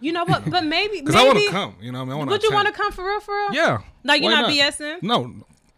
[0.00, 0.50] You know what?
[0.50, 1.76] But maybe Because I want to come.
[1.80, 3.20] You know, what I mean, I want Would you want to come for real?
[3.20, 3.54] For real?
[3.54, 3.78] Yeah.
[4.02, 5.00] Like you're why not, BSing.
[5.02, 5.32] No.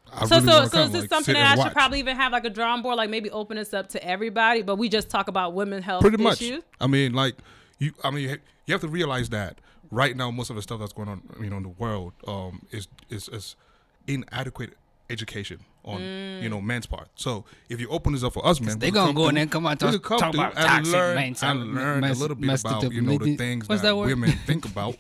[0.07, 0.13] No.
[0.13, 1.99] I So really so wanna so is this like, something that I and should probably
[1.99, 4.89] even have like a drawing board, like maybe open this up to everybody, but we
[4.89, 6.41] just talk about women health pretty much.
[6.43, 6.63] issues.
[6.81, 7.37] I mean, like
[7.79, 7.93] you.
[8.03, 9.59] I mean, you have to realize that
[9.91, 12.63] right now, most of the stuff that's going on, you know, in the world, um,
[12.71, 13.57] is is, is
[14.07, 14.75] inadequate
[15.11, 17.09] education on you know men's part.
[17.15, 19.27] So if you open this up for us, men, They we gonna come go in
[19.31, 21.37] through- there and come out we and could come talk about and toxic learn men,
[21.43, 24.65] and learn a little bit about you know the things What's that, that women think
[24.71, 24.97] about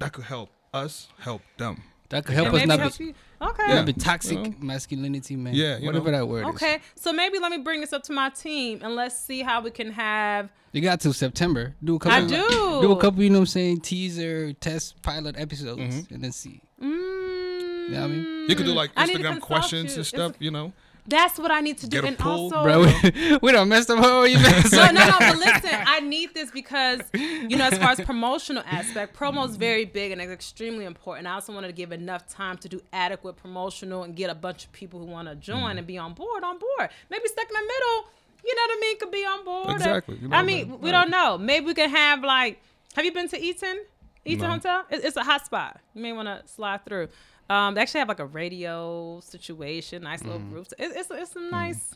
[0.00, 1.82] that could help us help them.
[2.10, 3.62] That could help And us maybe not help be, you- Okay.
[3.68, 3.74] Yeah.
[3.74, 4.54] not be toxic You know?
[4.60, 5.54] masculinity, man.
[5.54, 6.18] Yeah, you whatever know.
[6.18, 6.54] that word is.
[6.54, 9.60] Okay, so maybe let me bring this up to my team and let's see how
[9.60, 10.50] we can have.
[10.72, 11.74] You got to September.
[11.84, 12.18] Do a couple.
[12.24, 12.80] I do.
[12.82, 13.22] Do a couple.
[13.22, 13.80] You know what I'm saying?
[13.82, 16.14] Teaser, test, pilot episodes, Mm-hmm.
[16.14, 16.60] and then see.
[16.82, 19.96] Mm, Yeah, I mean- You could do like I need to Instagram questions you.
[19.98, 20.30] and stuff.
[20.30, 20.72] It's- You know,
[21.06, 23.68] That's what I need to do, Get a and pool, also, Bro, we, we don't
[23.68, 24.72] mess up whole event.
[24.72, 25.16] no, no, no.
[25.18, 29.56] But listen, I need this because you know, as far as promotional aspect, promo is
[29.56, 31.26] very big and it's extremely important.
[31.26, 34.64] I also wanted to give enough time to do adequate promotional and get a bunch
[34.64, 35.78] of people who want to join mm-hmm.
[35.78, 36.88] and be on board on board.
[37.10, 38.10] Maybe stuck in the middle.
[38.42, 38.98] You know what I mean?
[38.98, 39.68] Could be on board.
[39.68, 40.80] or- Exactly, you know I mean, mean?
[40.80, 41.36] we don't know.
[41.36, 42.60] Maybe we can have like.
[42.94, 43.84] Have you been to Eaton?
[44.24, 44.54] Eaton No.
[44.54, 44.84] Hotel?
[44.90, 45.80] It's a hot spot.
[45.94, 47.08] You may want to slide through.
[47.50, 50.68] Um, they actually have like a radio situation, nice little roof.
[50.78, 51.94] It, it's it's some nice.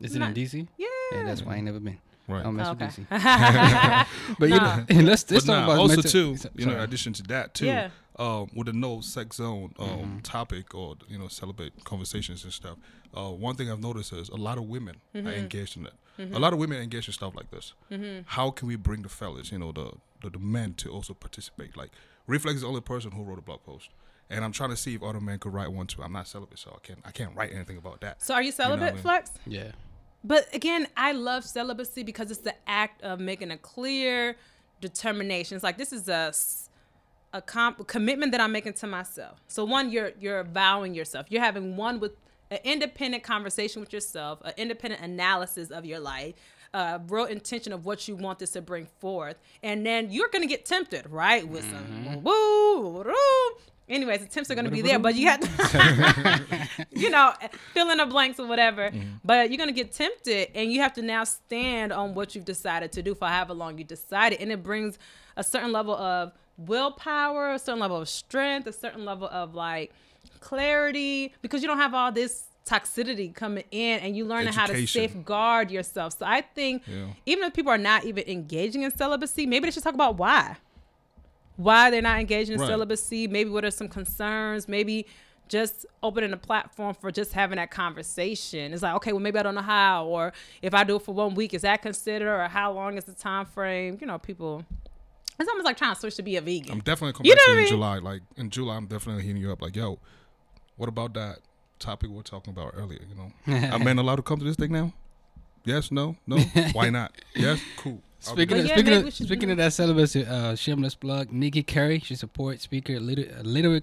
[0.00, 0.66] Is it Not- in DC?
[0.78, 0.86] Yeah.
[1.12, 1.98] Yeah, that's why I ain't never been.
[2.28, 2.40] Right.
[2.40, 2.84] I don't mess Okay.
[2.86, 4.06] with DC.
[4.38, 6.80] But you know, let's, let's but talk nah, about also mental- too, you know, in
[6.80, 7.90] addition to that too, Yeah.
[8.18, 10.18] um, with the no sex zone um, Mm-hmm.
[10.20, 12.76] topic or you know celebrate conversations and stuff.
[13.14, 15.26] Uh, one thing I've noticed is a lot of women Mm-hmm.
[15.26, 15.94] are engaged in it.
[16.34, 17.72] A lot of women are engaged in stuff like this.
[17.90, 18.20] Mm-hmm.
[18.26, 21.76] How can we bring the fellas, you know, the, the the men to also participate?
[21.78, 21.90] Like
[22.26, 23.88] Reflex is the only person who wrote a blog post.
[24.30, 26.02] And I'm trying to see if other men could write one too.
[26.02, 28.22] I'm not celibate, so I can't I can't write anything about that.
[28.22, 29.02] So are you celibate, what I mean?
[29.02, 29.32] Flex?
[29.46, 29.72] Yeah.
[30.22, 34.36] But again, I love celibacy because it's the act of making a clear
[34.80, 35.56] determination.
[35.56, 36.32] It's like this is a
[37.42, 39.40] comp- commitment that I'm making to myself.
[39.48, 41.26] So one, you're you're vowing yourself.
[41.28, 42.12] You're having one with
[42.50, 46.34] an independent conversation with yourself, an independent analysis of your life,
[46.74, 50.46] a real intention of what you want this to bring forth, and then you're gonna
[50.46, 52.22] get tempted, right, with some mm-hmm.
[52.22, 53.60] woo, woo, woo.
[53.90, 57.32] Anyways, the attempts are gonna be there, but you have to, you know,
[57.74, 58.88] fill in the blanks or whatever.
[58.90, 59.08] Mm-hmm.
[59.24, 62.92] But you're gonna get tempted, and you have to now stand on what you've decided
[62.92, 64.96] to do for however long you decided, and it brings
[65.36, 69.92] a certain level of willpower, a certain level of strength, a certain level of like
[70.38, 74.86] clarity, because you don't have all this toxicity coming in, and you learn how to
[74.86, 76.16] safeguard yourself.
[76.18, 77.06] So I think Yeah.
[77.26, 80.56] even if people are not even engaging in celibacy, maybe they should talk about why
[81.56, 82.68] why they're not engaging in Right.
[82.68, 85.06] celibacy, maybe what are some concerns, maybe
[85.48, 88.72] just opening a platform for just having that conversation.
[88.72, 90.32] It's like, okay, well maybe I don't know how, or
[90.62, 93.12] if I do it for one week, is that considered, or how long is the
[93.14, 93.98] time frame?
[94.00, 94.64] You know, people.
[95.38, 96.70] It's almost like trying to switch to be a vegan.
[96.70, 97.68] I'm definitely coming You back know to you what I in mean?
[97.68, 97.98] July.
[97.98, 99.62] Like in July, I'm definitely hitting you up.
[99.62, 99.98] Like, yo,
[100.76, 101.38] what about that
[101.78, 103.00] topic we are talking about earlier?
[103.08, 104.92] You know, are men allowed to come to this thing now?
[105.64, 106.36] Yes, no, no.
[106.72, 107.12] Why not?
[107.34, 108.02] Yes, cool.
[108.28, 111.62] I'll be Speaking of, yeah, speaking, of, speaking of that celibacy, uh, shameless plug, Nikki
[111.62, 113.82] Carey, she support speaker, liter- uh, literary,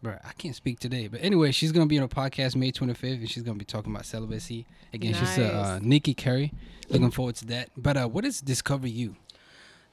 [0.00, 1.08] Bro, I can't speak today.
[1.08, 3.92] But anyway, she's gonna be on a podcast May 25th, and she's gonna be talking
[3.92, 4.64] about celibacy.
[4.92, 6.52] Again, she's uh, uh, Nikki Curry.
[6.88, 7.70] Looking forward to that.
[7.76, 9.16] But uh, what is Discover You?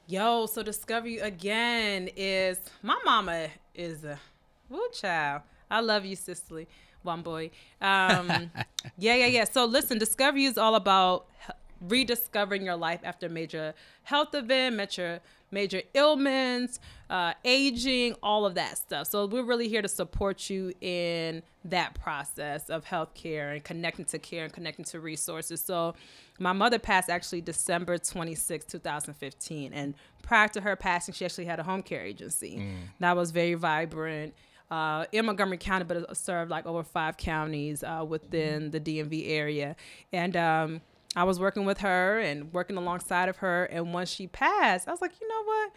[0.06, 4.20] Yo, so Discover You again is my mama is a
[4.68, 5.42] woo child.
[5.68, 6.68] I love you, Cicely.
[7.02, 7.50] One boy.
[7.80, 8.52] Um,
[8.98, 9.44] yeah, yeah, yeah.
[9.44, 14.76] So listen, Discover You is all about h- rediscovering your life after major health event,
[14.76, 19.06] major major ailments, uh, aging, all of that stuff.
[19.06, 24.18] So we're really here to support you in that process of healthcare and connecting to
[24.18, 25.60] care and connecting to resources.
[25.60, 25.94] So
[26.38, 29.72] my mother passed actually December 26, 2015.
[29.72, 32.62] And prior to her passing, she actually had a home care agency
[33.00, 34.34] that was very vibrant.
[34.68, 39.28] Uh, in Montgomery County, but it served like over five counties uh, within the DMV
[39.30, 39.76] area.
[40.12, 40.80] And um,
[41.16, 43.64] I was working with her and working alongside of her.
[43.64, 45.72] And once she passed, I was like, you know what?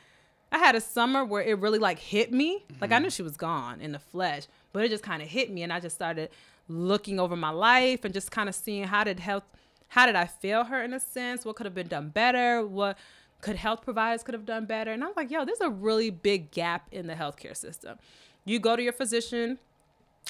[0.52, 2.66] I had a summer where it really like hit me.
[2.82, 3.04] Like I mm-hmm.
[3.04, 5.72] knew she was gone in the flesh, but it just kind of hit me, and
[5.72, 6.30] I just started
[6.68, 9.44] looking over my life and just kind of seeing how did health,
[9.90, 11.46] how did I fail her in a sense?
[11.46, 12.66] What could have been done better?
[12.66, 12.98] What
[13.42, 14.92] could health providers could have done better?
[14.92, 17.98] And I was like, yo, there's a really big gap in the healthcare system.
[18.44, 19.60] You go to your physician,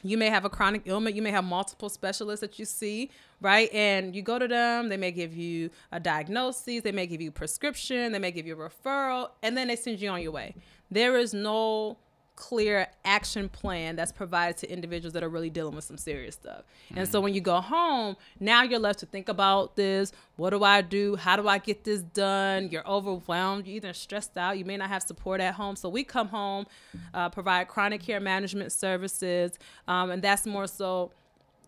[0.04, 3.10] you may have a chronic ailment you may have multiple specialists that you see
[3.42, 3.72] right?
[3.74, 4.90] And you go to them.
[4.90, 6.82] They may give you a diagnosis.
[6.82, 8.12] They may give you prescription.
[8.12, 9.30] They may give you a referral.
[9.44, 10.56] And then they send you on your way.
[10.92, 11.98] There is no
[12.40, 16.64] clear action plan that's provided to individuals that are really dealing with some serious stuff.
[16.96, 20.14] And so when you go home now you're left to think about this.
[20.38, 21.18] What do i do?
[21.18, 22.70] How do i get this done?
[22.70, 23.68] You're overwhelmed.
[23.68, 24.58] You're either stressed out.
[24.58, 25.76] You may not have support at home.
[25.76, 26.66] So we come home
[27.14, 31.12] uh, provide chronic care management services um, and that's more so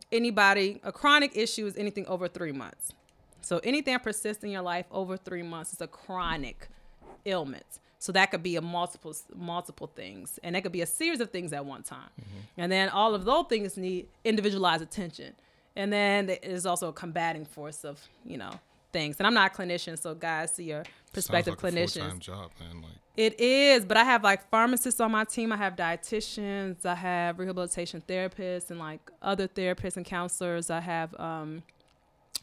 [0.09, 2.93] anybody a chronic issue is anything over three months.
[3.41, 6.69] So anything that persists in your life over three months is a chronic
[7.25, 11.19] ailment so that could be a multiple multiple things and that could be a series
[11.19, 12.09] of things at one time
[12.57, 15.33] and then all of those things need individualized attention
[15.75, 18.51] and then there is also a combating force of you know
[18.91, 20.83] things and i'm not a clinician so guys see your
[21.13, 22.81] prospective like clinicians job, man.
[22.81, 25.51] Like it is, but I have like pharmacists on my team.
[25.51, 26.85] I have dietitians.
[26.85, 30.69] I have rehabilitation therapists and like other therapists and counselors.
[30.69, 31.61] I have um,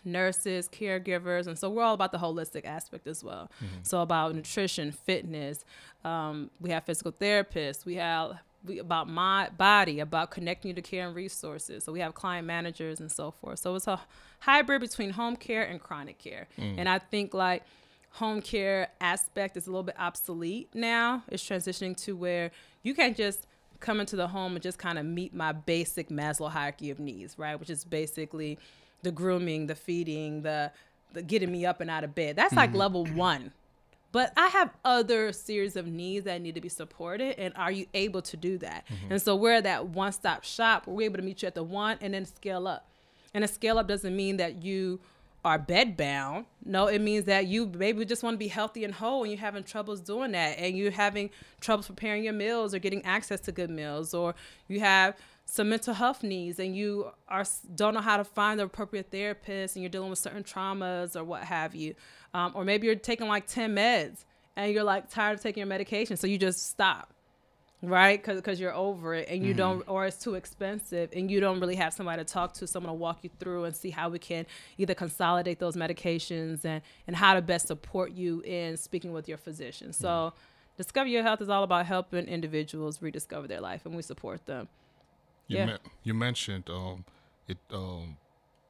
[0.04, 3.50] nurses, caregivers, and so we're all about the holistic aspect as well.
[3.82, 5.64] So about nutrition, fitness.
[6.04, 7.84] Um, we have physical therapists.
[7.84, 11.84] We have we, about my body, about connecting you to care and resources.
[11.84, 13.61] So we have client managers and so forth.
[13.61, 14.00] So it's a
[14.40, 16.48] hybrid between home care and chronic care.
[16.78, 17.62] And I think like
[18.11, 21.22] home care aspect is a little bit obsolete now.
[21.28, 22.50] It's transitioning to where
[22.82, 23.46] you can't just
[23.80, 27.38] come into the home and just kind of meet my basic Maslow hierarchy of needs,
[27.38, 27.58] right?
[27.61, 28.58] Which is basically
[29.02, 30.72] the grooming, the feeding, the,
[31.12, 32.37] the getting me up and out of bed.
[32.37, 32.78] That's like mm-hmm.
[32.78, 33.52] level one.
[34.11, 37.87] But I have other series of needs that need to be supported, and are you
[37.92, 38.84] able to do that?
[38.87, 39.12] Mm-hmm.
[39.12, 40.87] And so we're that one stop shop.
[40.87, 42.88] We're able to meet you at the one and then scale up.
[43.34, 45.00] And a scale up doesn't mean that you
[45.44, 46.46] are bed bound.
[46.64, 49.40] No, it means that you maybe just want to be healthy and whole and you're
[49.40, 51.30] having troubles doing that and you're having
[51.61, 54.34] troubles preparing your meals or getting access to good meals or
[54.66, 55.14] you have
[55.50, 59.76] some mental health needs and you are don't know how to find the appropriate therapist
[59.76, 61.94] and you're dealing with certain traumas or what have you.
[62.34, 65.66] Um, or maybe you're taking like 10 meds and you're like tired of taking your
[65.66, 67.14] medication so you just stop
[67.80, 68.22] right?
[68.22, 71.76] Because you're over it and you don't or it's too expensive and you don't really
[71.76, 74.44] have somebody to talk to someone to walk you through and see how we can
[74.78, 79.38] either consolidate those medications and and how to best support you in speaking with your
[79.38, 79.92] physician.
[79.92, 80.34] So
[80.76, 84.68] discover your health is all about helping individuals rediscover their life and we support them
[85.48, 85.66] you, Yeah.
[85.66, 87.04] men- you mentioned um,
[87.48, 88.16] it um,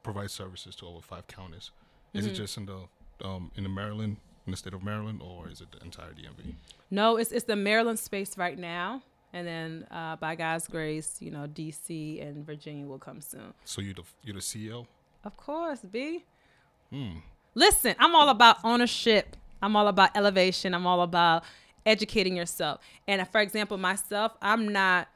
[0.03, 1.71] provides services to over five counties.
[2.13, 2.33] Is Mm-hmm.
[2.33, 2.79] it just in the
[3.23, 6.55] um, in the Maryland, in the state of Maryland, or is it the entire DMV?
[6.91, 8.99] no it's it's the maryland space right now
[9.31, 11.87] and then uh, by god's grace you know dc
[12.27, 14.87] and virginia will come soon So you the you're the CEO.
[15.23, 16.25] of course b
[16.89, 17.17] Hmm.
[17.53, 19.35] Listen, I'm all about ownership.
[19.61, 20.73] I'm all about elevation.
[20.73, 21.43] I'm all about
[21.85, 22.79] educating yourself.
[23.07, 25.07] And for example, myself, I'm not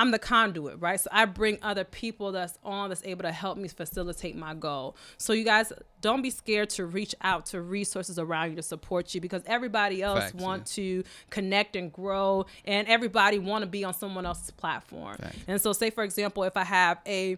[0.00, 0.98] I'm the conduit, right?
[0.98, 4.96] So I bring other people that's on that's able to help me facilitate my goal.
[5.18, 9.14] So you guys don't be scared to reach out to resources around you to support
[9.14, 13.84] you because everybody else Facts, want to connect and grow and everybody want to be
[13.84, 15.16] on someone else's platform.
[15.18, 15.36] Facts.
[15.46, 17.36] And so say for example, if I have a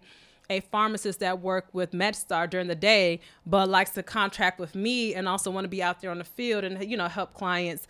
[0.49, 5.17] a pharmacist that work with MedStar during the day, but likes to contract with me
[5.17, 7.89] and also want to be out there on the field and you know help clients.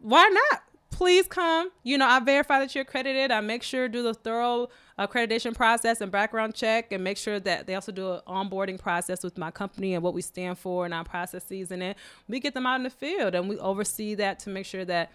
[0.00, 0.62] Why not?
[0.96, 1.70] Please come.
[1.82, 3.30] You know, I verify that you're accredited.
[3.30, 7.66] I make sure do the thorough accreditation process and background check, and make sure that
[7.66, 10.94] they also do an onboarding process with my company and what we stand for and
[10.94, 11.70] our processes.
[11.70, 11.96] And then
[12.28, 15.12] we get them out in the field and we oversee that to make sure that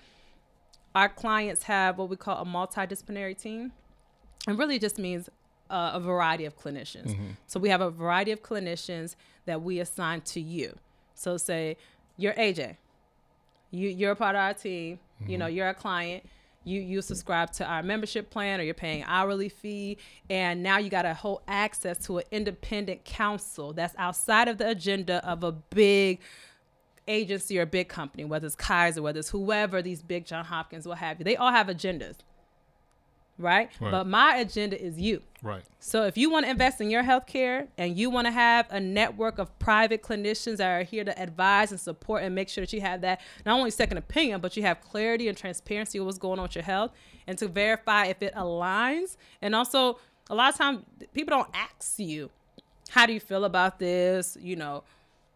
[0.94, 3.72] our clients have what we call a multidisciplinary team.
[4.48, 5.30] And really just means
[5.72, 7.16] uh, a variety of clinicians.
[7.48, 9.16] So we have a variety of clinicians
[9.46, 10.78] that we assign to you.
[11.16, 11.78] So say
[12.18, 12.78] you're AJ,
[13.72, 15.00] you you're a part of our team.
[15.28, 15.56] You know, mm-hmm.
[15.56, 16.24] you're a client.
[16.64, 19.98] You you subscribe to our membership plan, or you're paying hourly fee,
[20.30, 24.70] and now you got a whole access to an independent counsel that's outside of the
[24.70, 26.20] agenda of a big
[27.08, 30.88] agency or a big company, whether it's Kaiser, whether it's whoever these big John Hopkins,
[30.88, 31.26] what have you.
[31.26, 32.18] They all have agendas,
[33.42, 33.70] right?
[33.80, 33.92] Right.
[33.92, 35.22] But my agenda is you.
[35.44, 35.64] Right.
[35.80, 38.80] So if you want to invest in your healthcare and you want to have a
[38.80, 42.72] network of private clinicians that are here to advise and support and make sure that
[42.72, 46.18] you have that not only second opinion, but you have clarity and transparency of what's
[46.18, 46.92] going on with your health
[47.28, 49.18] and to verify if it aligns.
[49.42, 50.00] And also,
[50.30, 52.30] a lot of times people don't ask you,
[52.90, 54.38] how do you feel about this?
[54.40, 54.84] You know,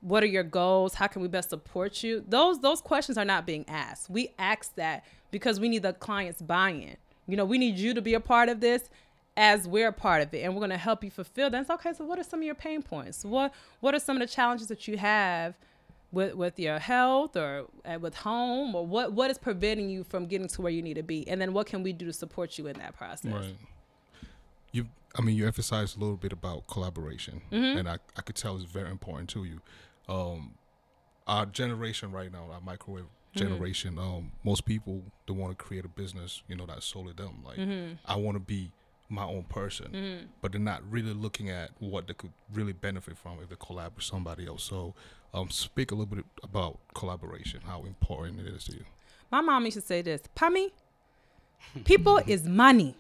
[0.01, 0.93] what are your goals?
[0.93, 2.23] How can we best support you?
[2.27, 4.09] Those those questions are not being asked.
[4.09, 6.97] We ask that because we need the client's buy-in.
[7.27, 8.89] You know, we need you to be a part of this
[9.38, 11.59] as we're a part of it and we're going to help you fulfill that.
[11.61, 11.93] It's okay.
[11.93, 13.25] So what are some of your pain points?
[13.25, 15.55] What what are some of the challenges that you have
[16.11, 20.27] with with your health or uh, with home or what what is preventing you from
[20.27, 21.27] getting to where you need to be?
[21.27, 23.33] And then what can we do to support you in that process?
[23.33, 23.55] Right.
[24.71, 27.77] You, I mean, you emphasized a little bit about collaboration, Mm-hmm.
[27.79, 29.61] and I, I could tell it's very important to you.
[30.09, 30.55] Um,
[31.27, 33.05] our generation right now, our microwave
[33.36, 33.48] Mm-hmm.
[33.48, 37.43] generation, um, most people they want to create a business, you know, that's solely them.
[37.45, 37.93] Like, Mm-hmm.
[38.06, 38.71] I want to be
[39.10, 43.38] my own person, but they're not really looking at what they could really benefit from
[43.43, 44.63] if they collab with somebody else.
[44.63, 44.93] So,
[45.34, 48.86] um, speak a little bit about collaboration, how important it is to you.
[49.32, 50.71] My mom used to say this, Pummy,
[51.84, 52.95] people is money.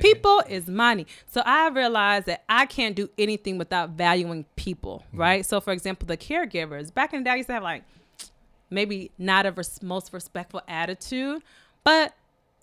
[0.00, 1.06] People is money.
[1.26, 5.44] So I realized that I can't do anything without valuing people, right?
[5.46, 7.84] So for example, the caregivers, back in the day, I used to have like
[8.70, 11.42] maybe not a res- most respectful attitude,
[11.84, 12.14] but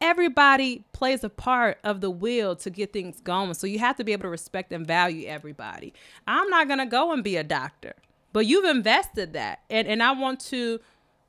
[0.02, 3.54] everybody plays a part of the wheel to get things going.
[3.54, 5.94] So you have to be able to respect and value everybody.
[6.28, 7.94] I'm not going to go and be a doctor,
[8.34, 9.60] but you've invested that.
[9.70, 10.80] And and I want to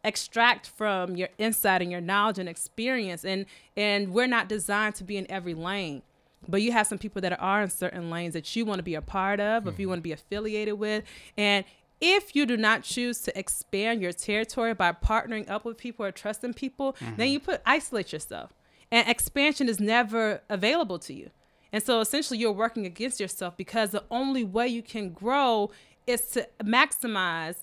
[0.05, 5.03] extract from your insight and your knowledge and experience and and we're not designed to
[5.03, 6.03] be in every lane
[6.47, 8.95] but you have some people that are in certain lanes that you want to be
[8.95, 9.93] a part of if you mm-hmm.
[9.93, 11.05] want to be affiliated with
[11.39, 11.65] and
[12.07, 16.13] if you do not choose to expand your territory by partnering up with people or
[16.13, 17.53] trusting people then you mm-hmm.
[17.53, 18.53] put isolate yourself.
[18.93, 21.31] And expansion is never available to you.
[21.73, 25.71] And so essentially you're working against yourself because the only way you can grow
[26.07, 27.57] is to maximize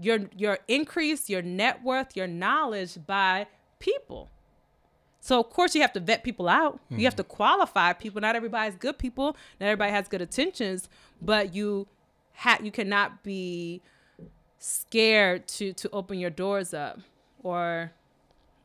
[0.00, 3.46] your your increase your net worth your knowledge by
[3.78, 4.28] people.
[5.20, 6.80] So of course you have to vet people out.
[6.90, 7.18] You have mm-hmm.
[7.18, 8.20] to qualify people.
[8.20, 9.36] Not everybody's good people.
[9.60, 10.88] Not everybody has good intentions
[11.22, 11.86] but you
[12.34, 13.82] ha- you cannot be
[14.58, 17.00] scared to to open your doors up
[17.42, 17.92] or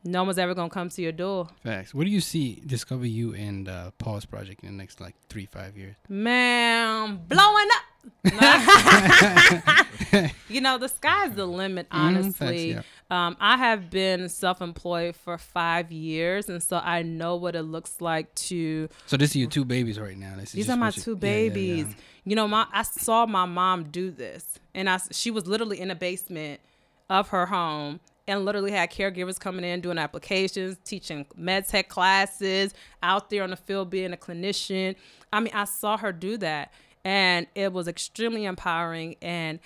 [0.04, 1.94] no one's ever gonna come to your door Facts.
[1.94, 5.46] What do you see Discover You and uh, Pause Project in the next like three
[5.46, 5.96] five years?
[6.08, 7.84] Man, blowing up.
[10.48, 12.70] you know, the sky's the limit, honestly.
[12.70, 12.74] Mm-hmm.
[12.76, 17.54] facts, um, I have been self employed for five years, and so I know what
[17.54, 18.88] it looks like to.
[19.06, 20.34] So this is your two babies right now.
[20.36, 21.48] This is These are my what you- two yeah, yeah, yeah.
[21.48, 21.86] babies.
[22.24, 25.88] You know, my I saw my mom do this, and I she was literally in
[25.88, 26.60] the basement
[27.08, 32.72] of her home and literally had caregivers coming in doing applications, teaching med tech classes,
[33.02, 34.94] out there on the field being a clinician.
[35.32, 36.72] I mean, I saw her do that,
[37.04, 39.16] and it was extremely empowering.
[39.20, 39.58] And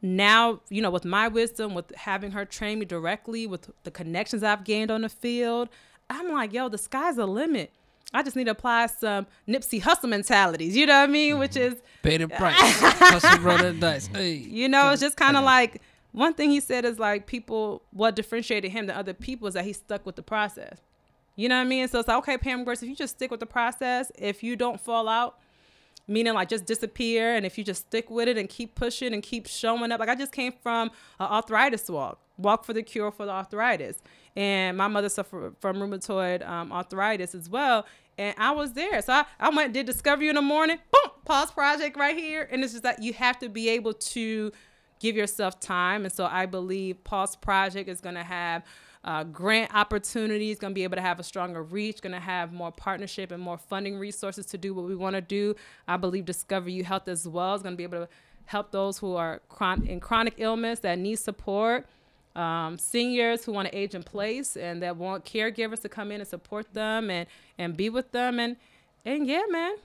[0.00, 4.44] now, you know, with my wisdom, with having her train me directly, with the connections
[4.44, 5.68] I've gained on the field,
[6.08, 7.72] I'm like, yo, the sky's the limit.
[8.12, 11.40] I just need to apply some Nipsey Hussle mentalities, you know what I mean?
[11.40, 11.74] Which mm-hmm.
[11.74, 12.54] is, the price.
[12.60, 14.06] Hustle, brother, dice.
[14.06, 14.34] Hey.
[14.34, 15.82] you know, it's just kind of like
[16.14, 19.64] one thing he said is like people, what differentiated him to other people is that
[19.64, 20.78] he stuck with the process.
[21.34, 21.88] You know what I mean?
[21.88, 24.54] So it's like, okay, Pam Grace, if you just stick with the process, if you
[24.54, 25.40] don't fall out,
[26.06, 29.24] meaning like just disappear, and if you just stick with it and keep pushing and
[29.24, 29.98] keep showing up.
[29.98, 34.00] Like I just came from an arthritis walk, walk for the cure for the arthritis,
[34.36, 37.86] and my mother suffered from rheumatoid um, arthritis as well.
[38.16, 40.78] And I was there, so I, I went did discovery in the morning.
[40.92, 44.52] Boom, pause project right here, and it's just that you have to be able to
[45.04, 46.06] give yourself time.
[46.06, 48.64] And so I believe Pause Project is going to have
[49.04, 52.54] uh, grant opportunities, going to be able to have a stronger reach, going to have
[52.54, 55.54] more partnership and more funding resources to do what we want to do.
[55.86, 58.08] I believe Discover You Health as well is going to be able to
[58.46, 61.86] help those who are chron- in chronic illness that need support.
[62.34, 66.20] Um, seniors who want to age in place and that want caregivers to come in
[66.20, 67.28] and support them and
[67.58, 68.56] and be with them and
[69.04, 69.76] and yeah man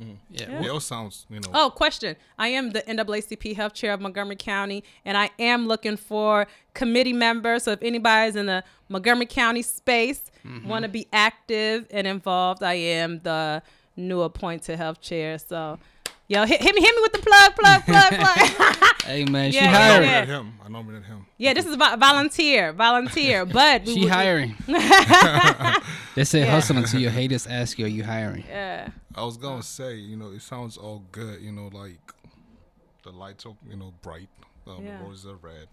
[0.00, 0.62] Mm, yeah.
[0.62, 1.48] It all sounds, you know.
[1.52, 2.16] Oh, question.
[2.38, 7.12] I am the NAACP Health Chair of Montgomery County, and I am looking for committee
[7.12, 7.64] members.
[7.64, 10.66] So if anybody's in the Montgomery County space, mm-hmm.
[10.66, 13.62] want to be active and involved, I am the
[13.96, 15.38] new appointed health chair.
[15.38, 15.78] So,
[16.26, 18.12] yo, hit, hit me, hit me with the plug, plug, plug,
[18.68, 18.88] plug.
[19.04, 20.08] Hey man, she Yeah, I yeah, hiring.
[20.08, 20.20] yeah.
[20.20, 20.54] nominated him.
[20.64, 21.26] I nominated him.
[21.36, 23.44] yeah, this is vo- volunteer, volunteer.
[23.52, 24.54] But She would- hiring.
[26.14, 26.50] they say Yeah.
[26.52, 28.44] hustle until your haters ask you, are you hiring?
[28.48, 28.88] Yeah.
[29.14, 31.40] I was gonna say, you know, it sounds all good.
[31.40, 31.98] You know, like
[33.02, 34.28] the lights are, you know, bright.
[34.66, 34.98] Um, Yeah.
[34.98, 35.68] The roses are red.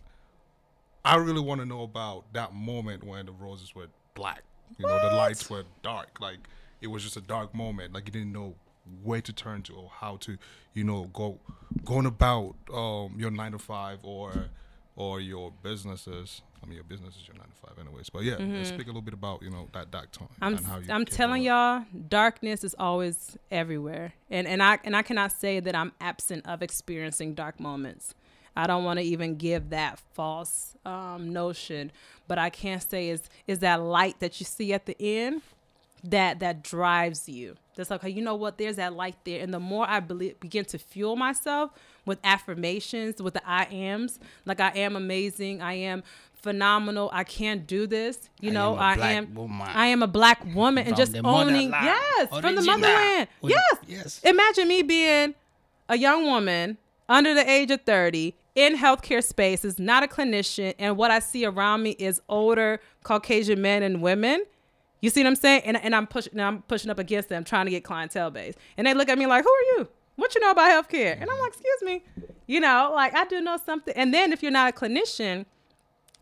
[1.05, 4.43] I really want to know about that moment when the roses were black.
[4.77, 6.19] You know, the lights were dark.
[6.19, 6.39] Like
[6.81, 7.93] it was just a dark moment.
[7.93, 8.55] Like you didn't know
[9.03, 10.37] where to turn to or how to,
[10.73, 11.39] you know, go
[11.85, 14.49] going about um, your nine to five or
[14.95, 16.41] or your businesses.
[16.63, 18.09] I mean, your business is your nine to five, anyways.
[18.09, 20.27] But yeah, speak a little bit about you know that dark time.
[20.27, 20.43] Mm-hmm.
[20.43, 24.95] I'm and how you I'm telling y'all, darkness is always everywhere, and and I and
[24.95, 28.15] I cannot say that I'm absent of experiencing dark moments.
[28.55, 31.91] I don't want to even give that false um, notion,
[32.27, 35.41] but I can say is is that light that you see at the end
[36.03, 37.55] that that drives you.
[37.75, 38.57] That's like, you know what?
[38.57, 41.71] There's that light there, and the more I believe, begin to fuel myself
[42.05, 46.03] with affirmations, with the I ams, like I am amazing, I am
[46.41, 48.29] phenomenal, I can't do this.
[48.39, 49.33] You I know, am I am.
[49.33, 49.67] woman.
[49.67, 54.21] I am a black woman, and just owning, yes, from the motherland, yes, yes.
[54.23, 55.35] Imagine me being
[55.87, 56.77] a young woman
[57.07, 61.45] under the age of 30 in healthcare spaces, not a clinician, and what I see
[61.45, 64.43] around me is older Caucasian men and women.
[65.01, 65.61] You see what I'm saying?
[65.63, 68.55] And, and I'm pushing I'm pushing up against them, trying to get clientele base.
[68.77, 69.87] And they look at me like, Who are you?
[70.17, 71.13] What you know about healthcare?
[71.19, 72.03] And I'm like, excuse me.
[72.47, 73.93] You know, like I do know something.
[73.95, 75.45] And then if you're not a clinician,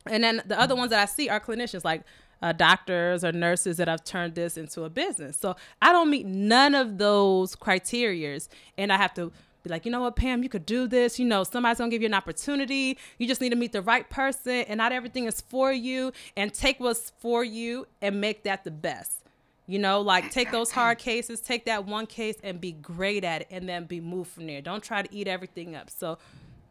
[0.09, 2.03] and then the other ones that I see are clinicians, like
[2.41, 5.37] uh, doctors or nurses that have turned this into a business.
[5.37, 8.47] So I don't meet none of those criterias,
[8.77, 9.31] and I have to
[9.63, 11.19] be like, you know what, Pam, you could do this.
[11.19, 12.97] You know, somebody's gonna give you an opportunity.
[13.17, 16.11] You just need to meet the right person, and not everything is for you.
[16.35, 19.23] And take what's for you and make that the best.
[19.69, 23.41] You know, like take those hard cases, take that one case and be great at
[23.41, 24.61] it, and then be moved from there.
[24.61, 25.89] Don't try to eat everything up.
[25.89, 26.19] So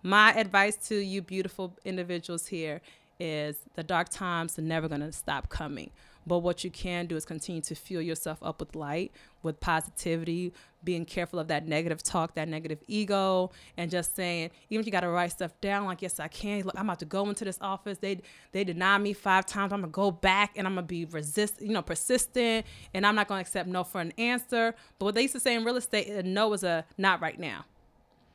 [0.02, 2.80] my advice to you beautiful individuals here
[3.18, 5.90] is the dark times are never going to stop coming.
[6.26, 9.12] But what you can do is continue to fuel yourself up with light
[9.44, 10.52] with positivity
[10.82, 14.92] being careful of that negative talk that negative ego and just saying even if you
[14.92, 16.62] got to write stuff down like yes i can.
[16.62, 17.98] Look i'm about to go into this office.
[17.98, 18.20] They
[18.52, 19.72] they deny me five times.
[19.72, 23.28] I'm gonna go back and i'm gonna be resist you know persistent and i'm not
[23.28, 24.74] gonna accept no for an answer.
[24.98, 27.38] But what they used to say in real estate a no is a not right
[27.38, 27.64] now.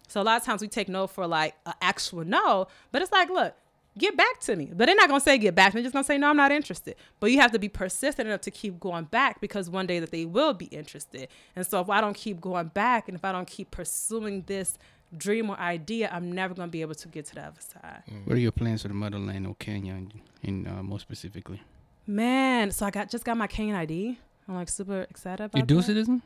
[0.07, 3.13] So a lot of times we take no for like an actual no, but it's
[3.13, 3.55] like, look,
[3.97, 4.71] get back to me.
[4.73, 5.71] But they're not gonna say get back.
[5.71, 5.81] to me.
[5.81, 6.95] They're just gonna say no, I'm not interested.
[7.19, 10.11] But you have to be persistent enough to keep going back because one day that
[10.11, 11.27] they will be interested.
[11.55, 14.77] And so if I don't keep going back and if I don't keep pursuing this
[15.15, 18.03] dream or idea, I'm never gonna be able to get to the other side.
[18.25, 20.11] What are your plans for the motherland or Kenya, in,
[20.43, 21.61] in uh, more specifically?
[22.07, 24.17] Man, so I got just got my Kenyan ID.
[24.47, 25.61] I'm like super excited about it.
[25.61, 25.87] You dual that.
[25.87, 26.21] citizen?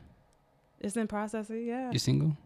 [0.80, 1.92] It's in processing, yeah.
[1.92, 2.38] You single?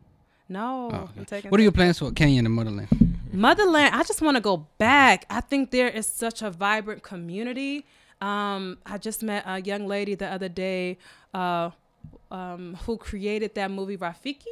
[0.49, 1.11] No, Oh, okay.
[1.19, 2.87] I'm taking What are your plans for Kenya and the motherland?
[3.31, 5.25] Motherland, I just want to go back.
[5.29, 7.85] I think there is such a vibrant community.
[8.19, 10.97] Um, I just met a young lady the other day
[11.33, 11.69] uh,
[12.31, 14.47] um, who created that movie Rafiki.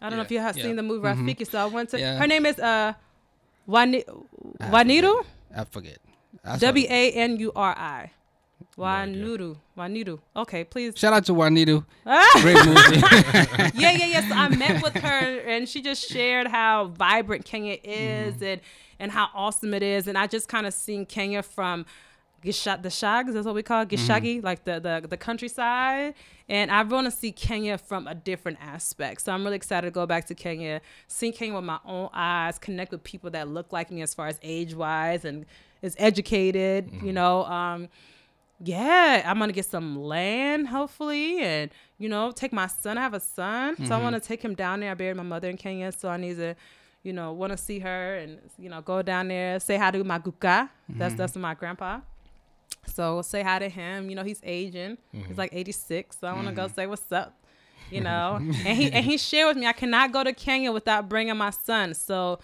[0.00, 0.64] I don't know if you have yeah.
[0.64, 1.26] seen the movie Mhm.
[1.26, 1.46] Rafiki.
[1.46, 2.16] So I went to Yeah.
[2.16, 2.94] her name is uh,
[3.66, 4.04] Wani,
[5.54, 5.98] I forget.
[6.58, 6.86] W.
[6.88, 8.10] A N U R I.
[8.78, 9.24] No idea.
[9.26, 10.20] Waniru, Waniru.
[10.36, 10.94] Okay, please.
[10.96, 11.84] Shout out to Juanito.
[12.06, 12.38] Ah!
[12.40, 13.00] Great movie.
[13.80, 14.28] yeah, yeah, yeah.
[14.28, 18.60] So I met with her, and she just shared how vibrant Kenya is, and
[18.98, 20.06] and how awesome it is.
[20.08, 21.86] And I just kind of seen Kenya from
[22.44, 26.14] Gisha- the Shags, that's what we call it, Gishagi, like the, the the countryside.
[26.48, 29.22] And I want to see Kenya from a different aspect.
[29.22, 32.58] So I'm really excited to go back to Kenya, see Kenya with my own eyes,
[32.58, 35.46] connect with people that look like me as far as age wise and
[35.82, 36.90] is educated.
[37.02, 37.44] You know.
[37.44, 37.88] Um,
[38.60, 42.98] yeah, I'm gonna get some land hopefully, and you know, take my son.
[42.98, 44.02] I have a son, so I mm-hmm.
[44.02, 44.90] want to take him down there.
[44.90, 46.56] I buried my mother in Kenya, so I need to,
[47.02, 50.02] you know, want to see her and you know, go down there, say hi to
[50.02, 50.70] my guka.
[50.88, 51.16] That's mm-hmm.
[51.16, 52.00] that's my grandpa.
[52.86, 54.10] So say hi to him.
[54.10, 54.98] You know, he's Asian.
[55.12, 55.34] He's mm-hmm.
[55.34, 57.34] like 86, so I want to go say what's up.
[57.90, 61.08] You know, and he and he shared with me I cannot go to Kenya without
[61.08, 62.40] bringing my son, so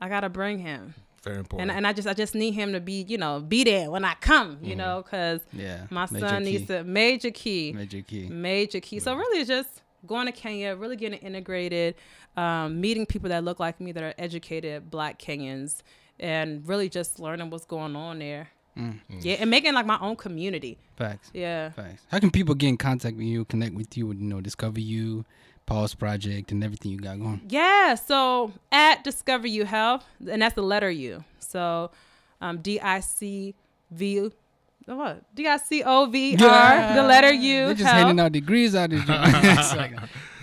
[0.00, 0.94] I gotta bring him.
[1.22, 1.70] Very important.
[1.70, 4.04] And, and I just I just need him to be you know be there when
[4.04, 4.78] I come you Mm-hmm.
[4.78, 5.86] know because yeah.
[5.90, 6.50] my major son key.
[6.52, 8.28] needs to major key Major key.
[8.28, 11.94] major key so really just going to Kenya really getting integrated
[12.36, 15.82] um, meeting people that look like me that are educated black Kenyans
[16.18, 18.48] and really just learning what's going on there
[18.78, 19.00] Mm.
[19.20, 21.28] yeah and making like my own community Facts.
[21.34, 22.06] yeah Facts.
[22.08, 25.24] How can people get in contact with you, connect with you, you know, discover you,
[25.66, 27.40] Pause Project and everything you got going.
[27.48, 27.94] Yeah.
[27.94, 31.22] So at Discover You Health, and that's the letter U.
[31.38, 31.90] So
[32.40, 33.54] um, D I C
[33.90, 34.30] V.
[34.86, 35.22] What?
[35.34, 37.66] D I C O V R, the letter U.
[37.66, 37.96] They're just health.
[38.06, 39.20] handing out degrees out this joint.
[39.24, 39.94] It's like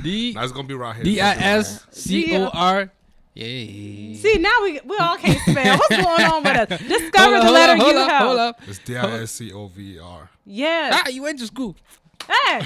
[0.02, 1.04] D That's gonna be right here.
[1.04, 2.90] D I S C O R.
[3.34, 3.44] Yeah.
[4.16, 5.78] See, now we we all can't spell.
[5.90, 6.80] What's going on with us?
[6.80, 8.24] Discover Hold the up, hold letter up, hold U up, health.
[8.28, 8.62] hold up.
[8.68, 10.30] It's D I S C O V R.
[10.46, 10.90] Yeah.
[10.94, 11.76] Ah, you went to school.
[12.28, 12.62] Hey.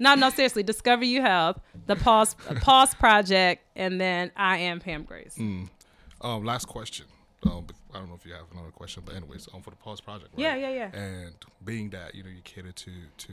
[0.00, 0.62] no, no, seriously.
[0.62, 5.36] Discover You Health, the Pause Pause Project, and then I am Pam Grace.
[5.38, 5.68] Mm.
[6.20, 7.06] Um, last question.
[7.44, 10.00] Um, I don't know if you have another question, but anyways, um, for the pause
[10.00, 10.30] project.
[10.34, 10.42] Right?
[10.42, 10.96] Yeah, yeah, yeah.
[10.96, 13.32] And being that you know you cater to to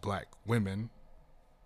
[0.00, 0.90] black women,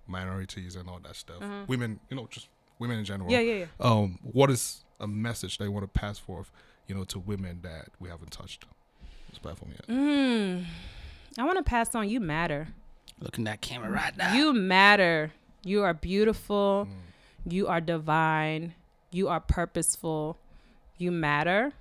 [0.07, 2.49] minorities, and all that stuff, women, you know, just
[2.79, 3.29] women in general.
[3.29, 3.47] Mm-hmm.
[3.47, 3.87] Yeah, yeah, yeah.
[3.87, 6.51] Um, what is a message they want to pass forth,
[6.87, 8.65] you know, to women that we haven't touched
[9.29, 9.87] this platform yet?
[9.87, 10.65] Mm.
[11.39, 12.09] I want to pass on.
[12.09, 12.69] You matter.
[13.21, 14.35] Look in that camera right now.
[14.35, 15.33] You matter.
[15.65, 16.89] You are beautiful.
[16.89, 17.53] Mm.
[17.53, 18.75] You are divine.
[19.11, 20.39] You are purposeful.
[20.99, 21.73] You matter.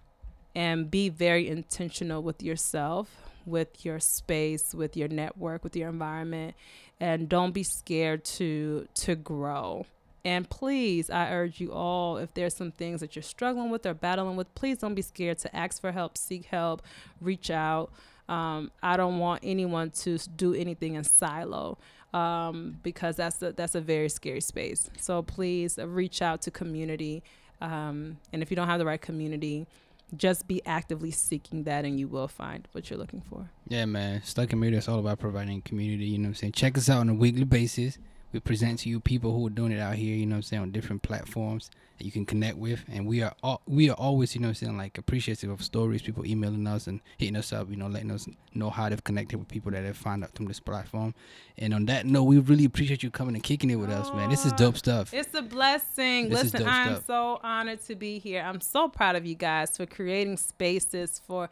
[0.56, 3.10] And be very intentional with yourself,
[3.45, 6.56] with your space, with your network, with your environment.
[6.99, 9.86] And don't be scared to to grow.
[10.26, 13.93] And please, I urge you all, if there's some things that you're struggling with or
[13.93, 16.82] battling with, please don't be scared to ask for help, seek help,
[17.20, 17.91] reach out.
[18.30, 21.78] Um, I don't want anyone to do anything in silo
[22.13, 24.89] um, because that's a, that's a very scary space.
[24.99, 27.24] So please uh, reach out to community.
[27.61, 29.67] Um, and if you don't have the right community,
[30.15, 33.49] just be actively seeking that and you will find what you're looking for.
[33.67, 34.21] Yeah, man.
[34.24, 36.05] Stuck in Media is all about providing community.
[36.05, 36.51] You know what I'm saying?
[36.53, 37.97] Check us out on a weekly basis.
[38.34, 40.41] We present to you people who are doing it out here, you know what I'm
[40.43, 41.69] saying, on different platforms
[41.99, 42.84] that you can connect with.
[42.91, 45.63] And we are all, we are always, you know what I'm saying, like appreciative of
[45.63, 49.03] stories, people emailing us and hitting us up, you know, letting us know how they've
[49.03, 51.13] connected with people that they've found out from this platform.
[51.59, 54.31] And on that note, we really appreciate you coming and kicking it with us, man.
[54.31, 55.13] This is dope stuff.
[55.13, 56.29] It's a blessing.
[56.29, 58.41] This Listen, I'm so honored to be here.
[58.41, 61.49] I'm so proud of you guys for creating spaces for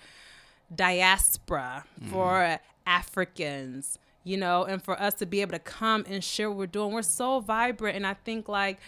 [0.73, 2.11] diaspora, Mm-hmm.
[2.11, 6.57] for Africans, you know, and for us to be able to come and share what
[6.57, 6.93] we're doing.
[6.93, 7.95] We're so vibrant.
[7.95, 8.80] And I think, like,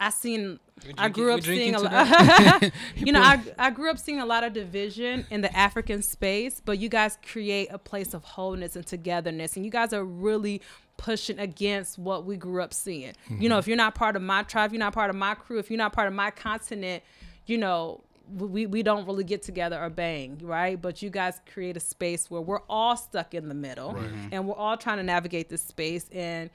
[0.00, 0.58] I seen,
[0.98, 2.62] I grew up seeing a lot.
[2.96, 6.60] you know, I, I grew up seeing a lot of division in the African space,
[6.64, 10.60] but you guys create a place of wholeness and togetherness, and you guys are really
[10.96, 13.12] pushing against what we grew up seeing.
[13.28, 15.58] You know, if you're not part of my tribe, you're not part of my crew,
[15.58, 17.02] if you're not part of my continent,
[17.46, 20.80] you know, we, we don't really get together or bang, right?
[20.80, 23.96] But you guys create a space where we're all stuck in the middle
[24.30, 26.50] and we're all trying to navigate this space and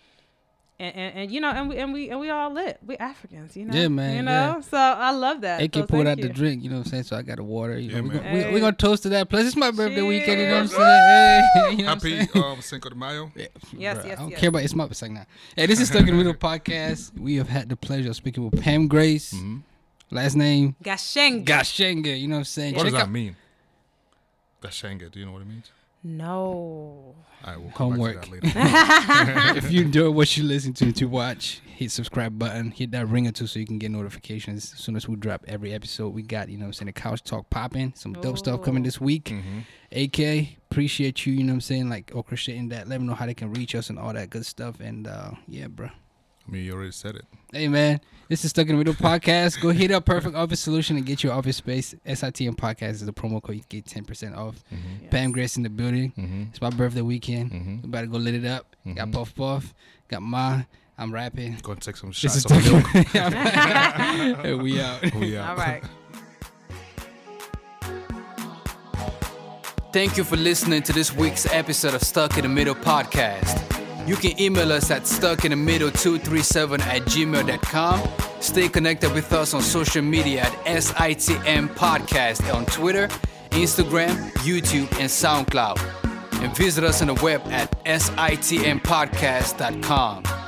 [0.80, 2.78] and, and, and you know, and we and we and we all lit.
[2.86, 3.74] We Africans, you know.
[3.74, 4.60] Yeah, man, You know, yeah.
[4.62, 5.60] so I love that.
[5.60, 7.04] AK so pulled thank out the drink, you know what I'm saying?
[7.04, 7.80] So I got a water.
[7.80, 8.18] You Yeah, know, we're man.
[8.24, 8.54] gonna, we, Hey.
[8.54, 9.28] we're gonna toast to that.
[9.28, 10.82] Plus, it's my birthday weekend, you know what I'm saying?
[11.56, 12.30] Hey, you know Happy saying?
[12.36, 13.32] um, Cinco de Mayo.
[13.36, 14.40] Yeah, Yes, bruh, yes, I don't yes.
[14.40, 15.26] care about it's my second now.
[15.56, 17.18] Hey, this is Stuck in the Middle podcast.
[17.20, 19.34] We have had the pleasure of speaking with Pam Grace.
[19.34, 19.58] Mm-hmm.
[20.12, 21.46] Last name Gashenga.
[21.46, 22.20] Gashenga.
[22.20, 22.76] You know what I'm saying?
[22.76, 23.36] What does Check that out- mean?
[24.62, 25.12] That's Shanga.
[25.12, 25.72] Do you know what it means?
[26.04, 27.16] no.
[27.44, 28.16] All right, we'll come Homework.
[28.16, 29.58] back to that later.
[29.60, 33.32] if you enjoy what you listen to to watch, hit subscribe button, hit that ringer
[33.32, 36.10] too so you can get notifications as soon as we drop every episode.
[36.16, 38.82] We got, you know what I'm saying, the couch talk popping, some dope stuff coming
[38.82, 39.26] this week.
[39.26, 39.60] mm-hmm.
[39.92, 42.88] AK, appreciate you, you know what I'm saying, like orchestrating that.
[42.88, 44.80] Let them know how they can reach us and all that good stuff.
[44.80, 45.90] And uh yeah, bro.
[46.48, 47.26] I mean, you already said it.
[47.52, 49.62] Hey man, this is Stuck in the Middle podcast.
[49.62, 51.94] Go hit up Perfect Office Solution and get your office space.
[52.06, 53.56] SITM podcast is the promo code.
[53.58, 54.64] You get ten percent off.
[54.74, 55.08] Mm-hmm.
[55.10, 56.14] Pam Grace in the building.
[56.18, 56.44] Mm-hmm.
[56.50, 57.52] It's my birthday weekend.
[57.52, 57.76] Mm-hmm.
[57.82, 58.76] We about to go lit it up.
[58.96, 59.14] Got Mhm.
[59.14, 59.74] Puff Puff.
[60.08, 60.62] Got Ma.
[60.98, 61.58] I'm rapping.
[61.62, 62.88] Go and take some This shots is of milk.
[62.88, 65.14] Hey, we out.
[65.16, 65.50] we out.
[65.52, 65.84] All right.
[69.94, 73.77] Thank you for listening to this week's episode of Stuck in the Middle podcast.
[74.08, 78.10] You can email us at stuckinthemiddle237 at gmail.com.
[78.40, 83.10] Stay connected with us on social media at SITM Podcast on Twitter,
[83.52, 85.78] Instagram, YouTube, and SoundCloud.
[86.42, 90.47] And visit us on the web at sitmpodcast.com.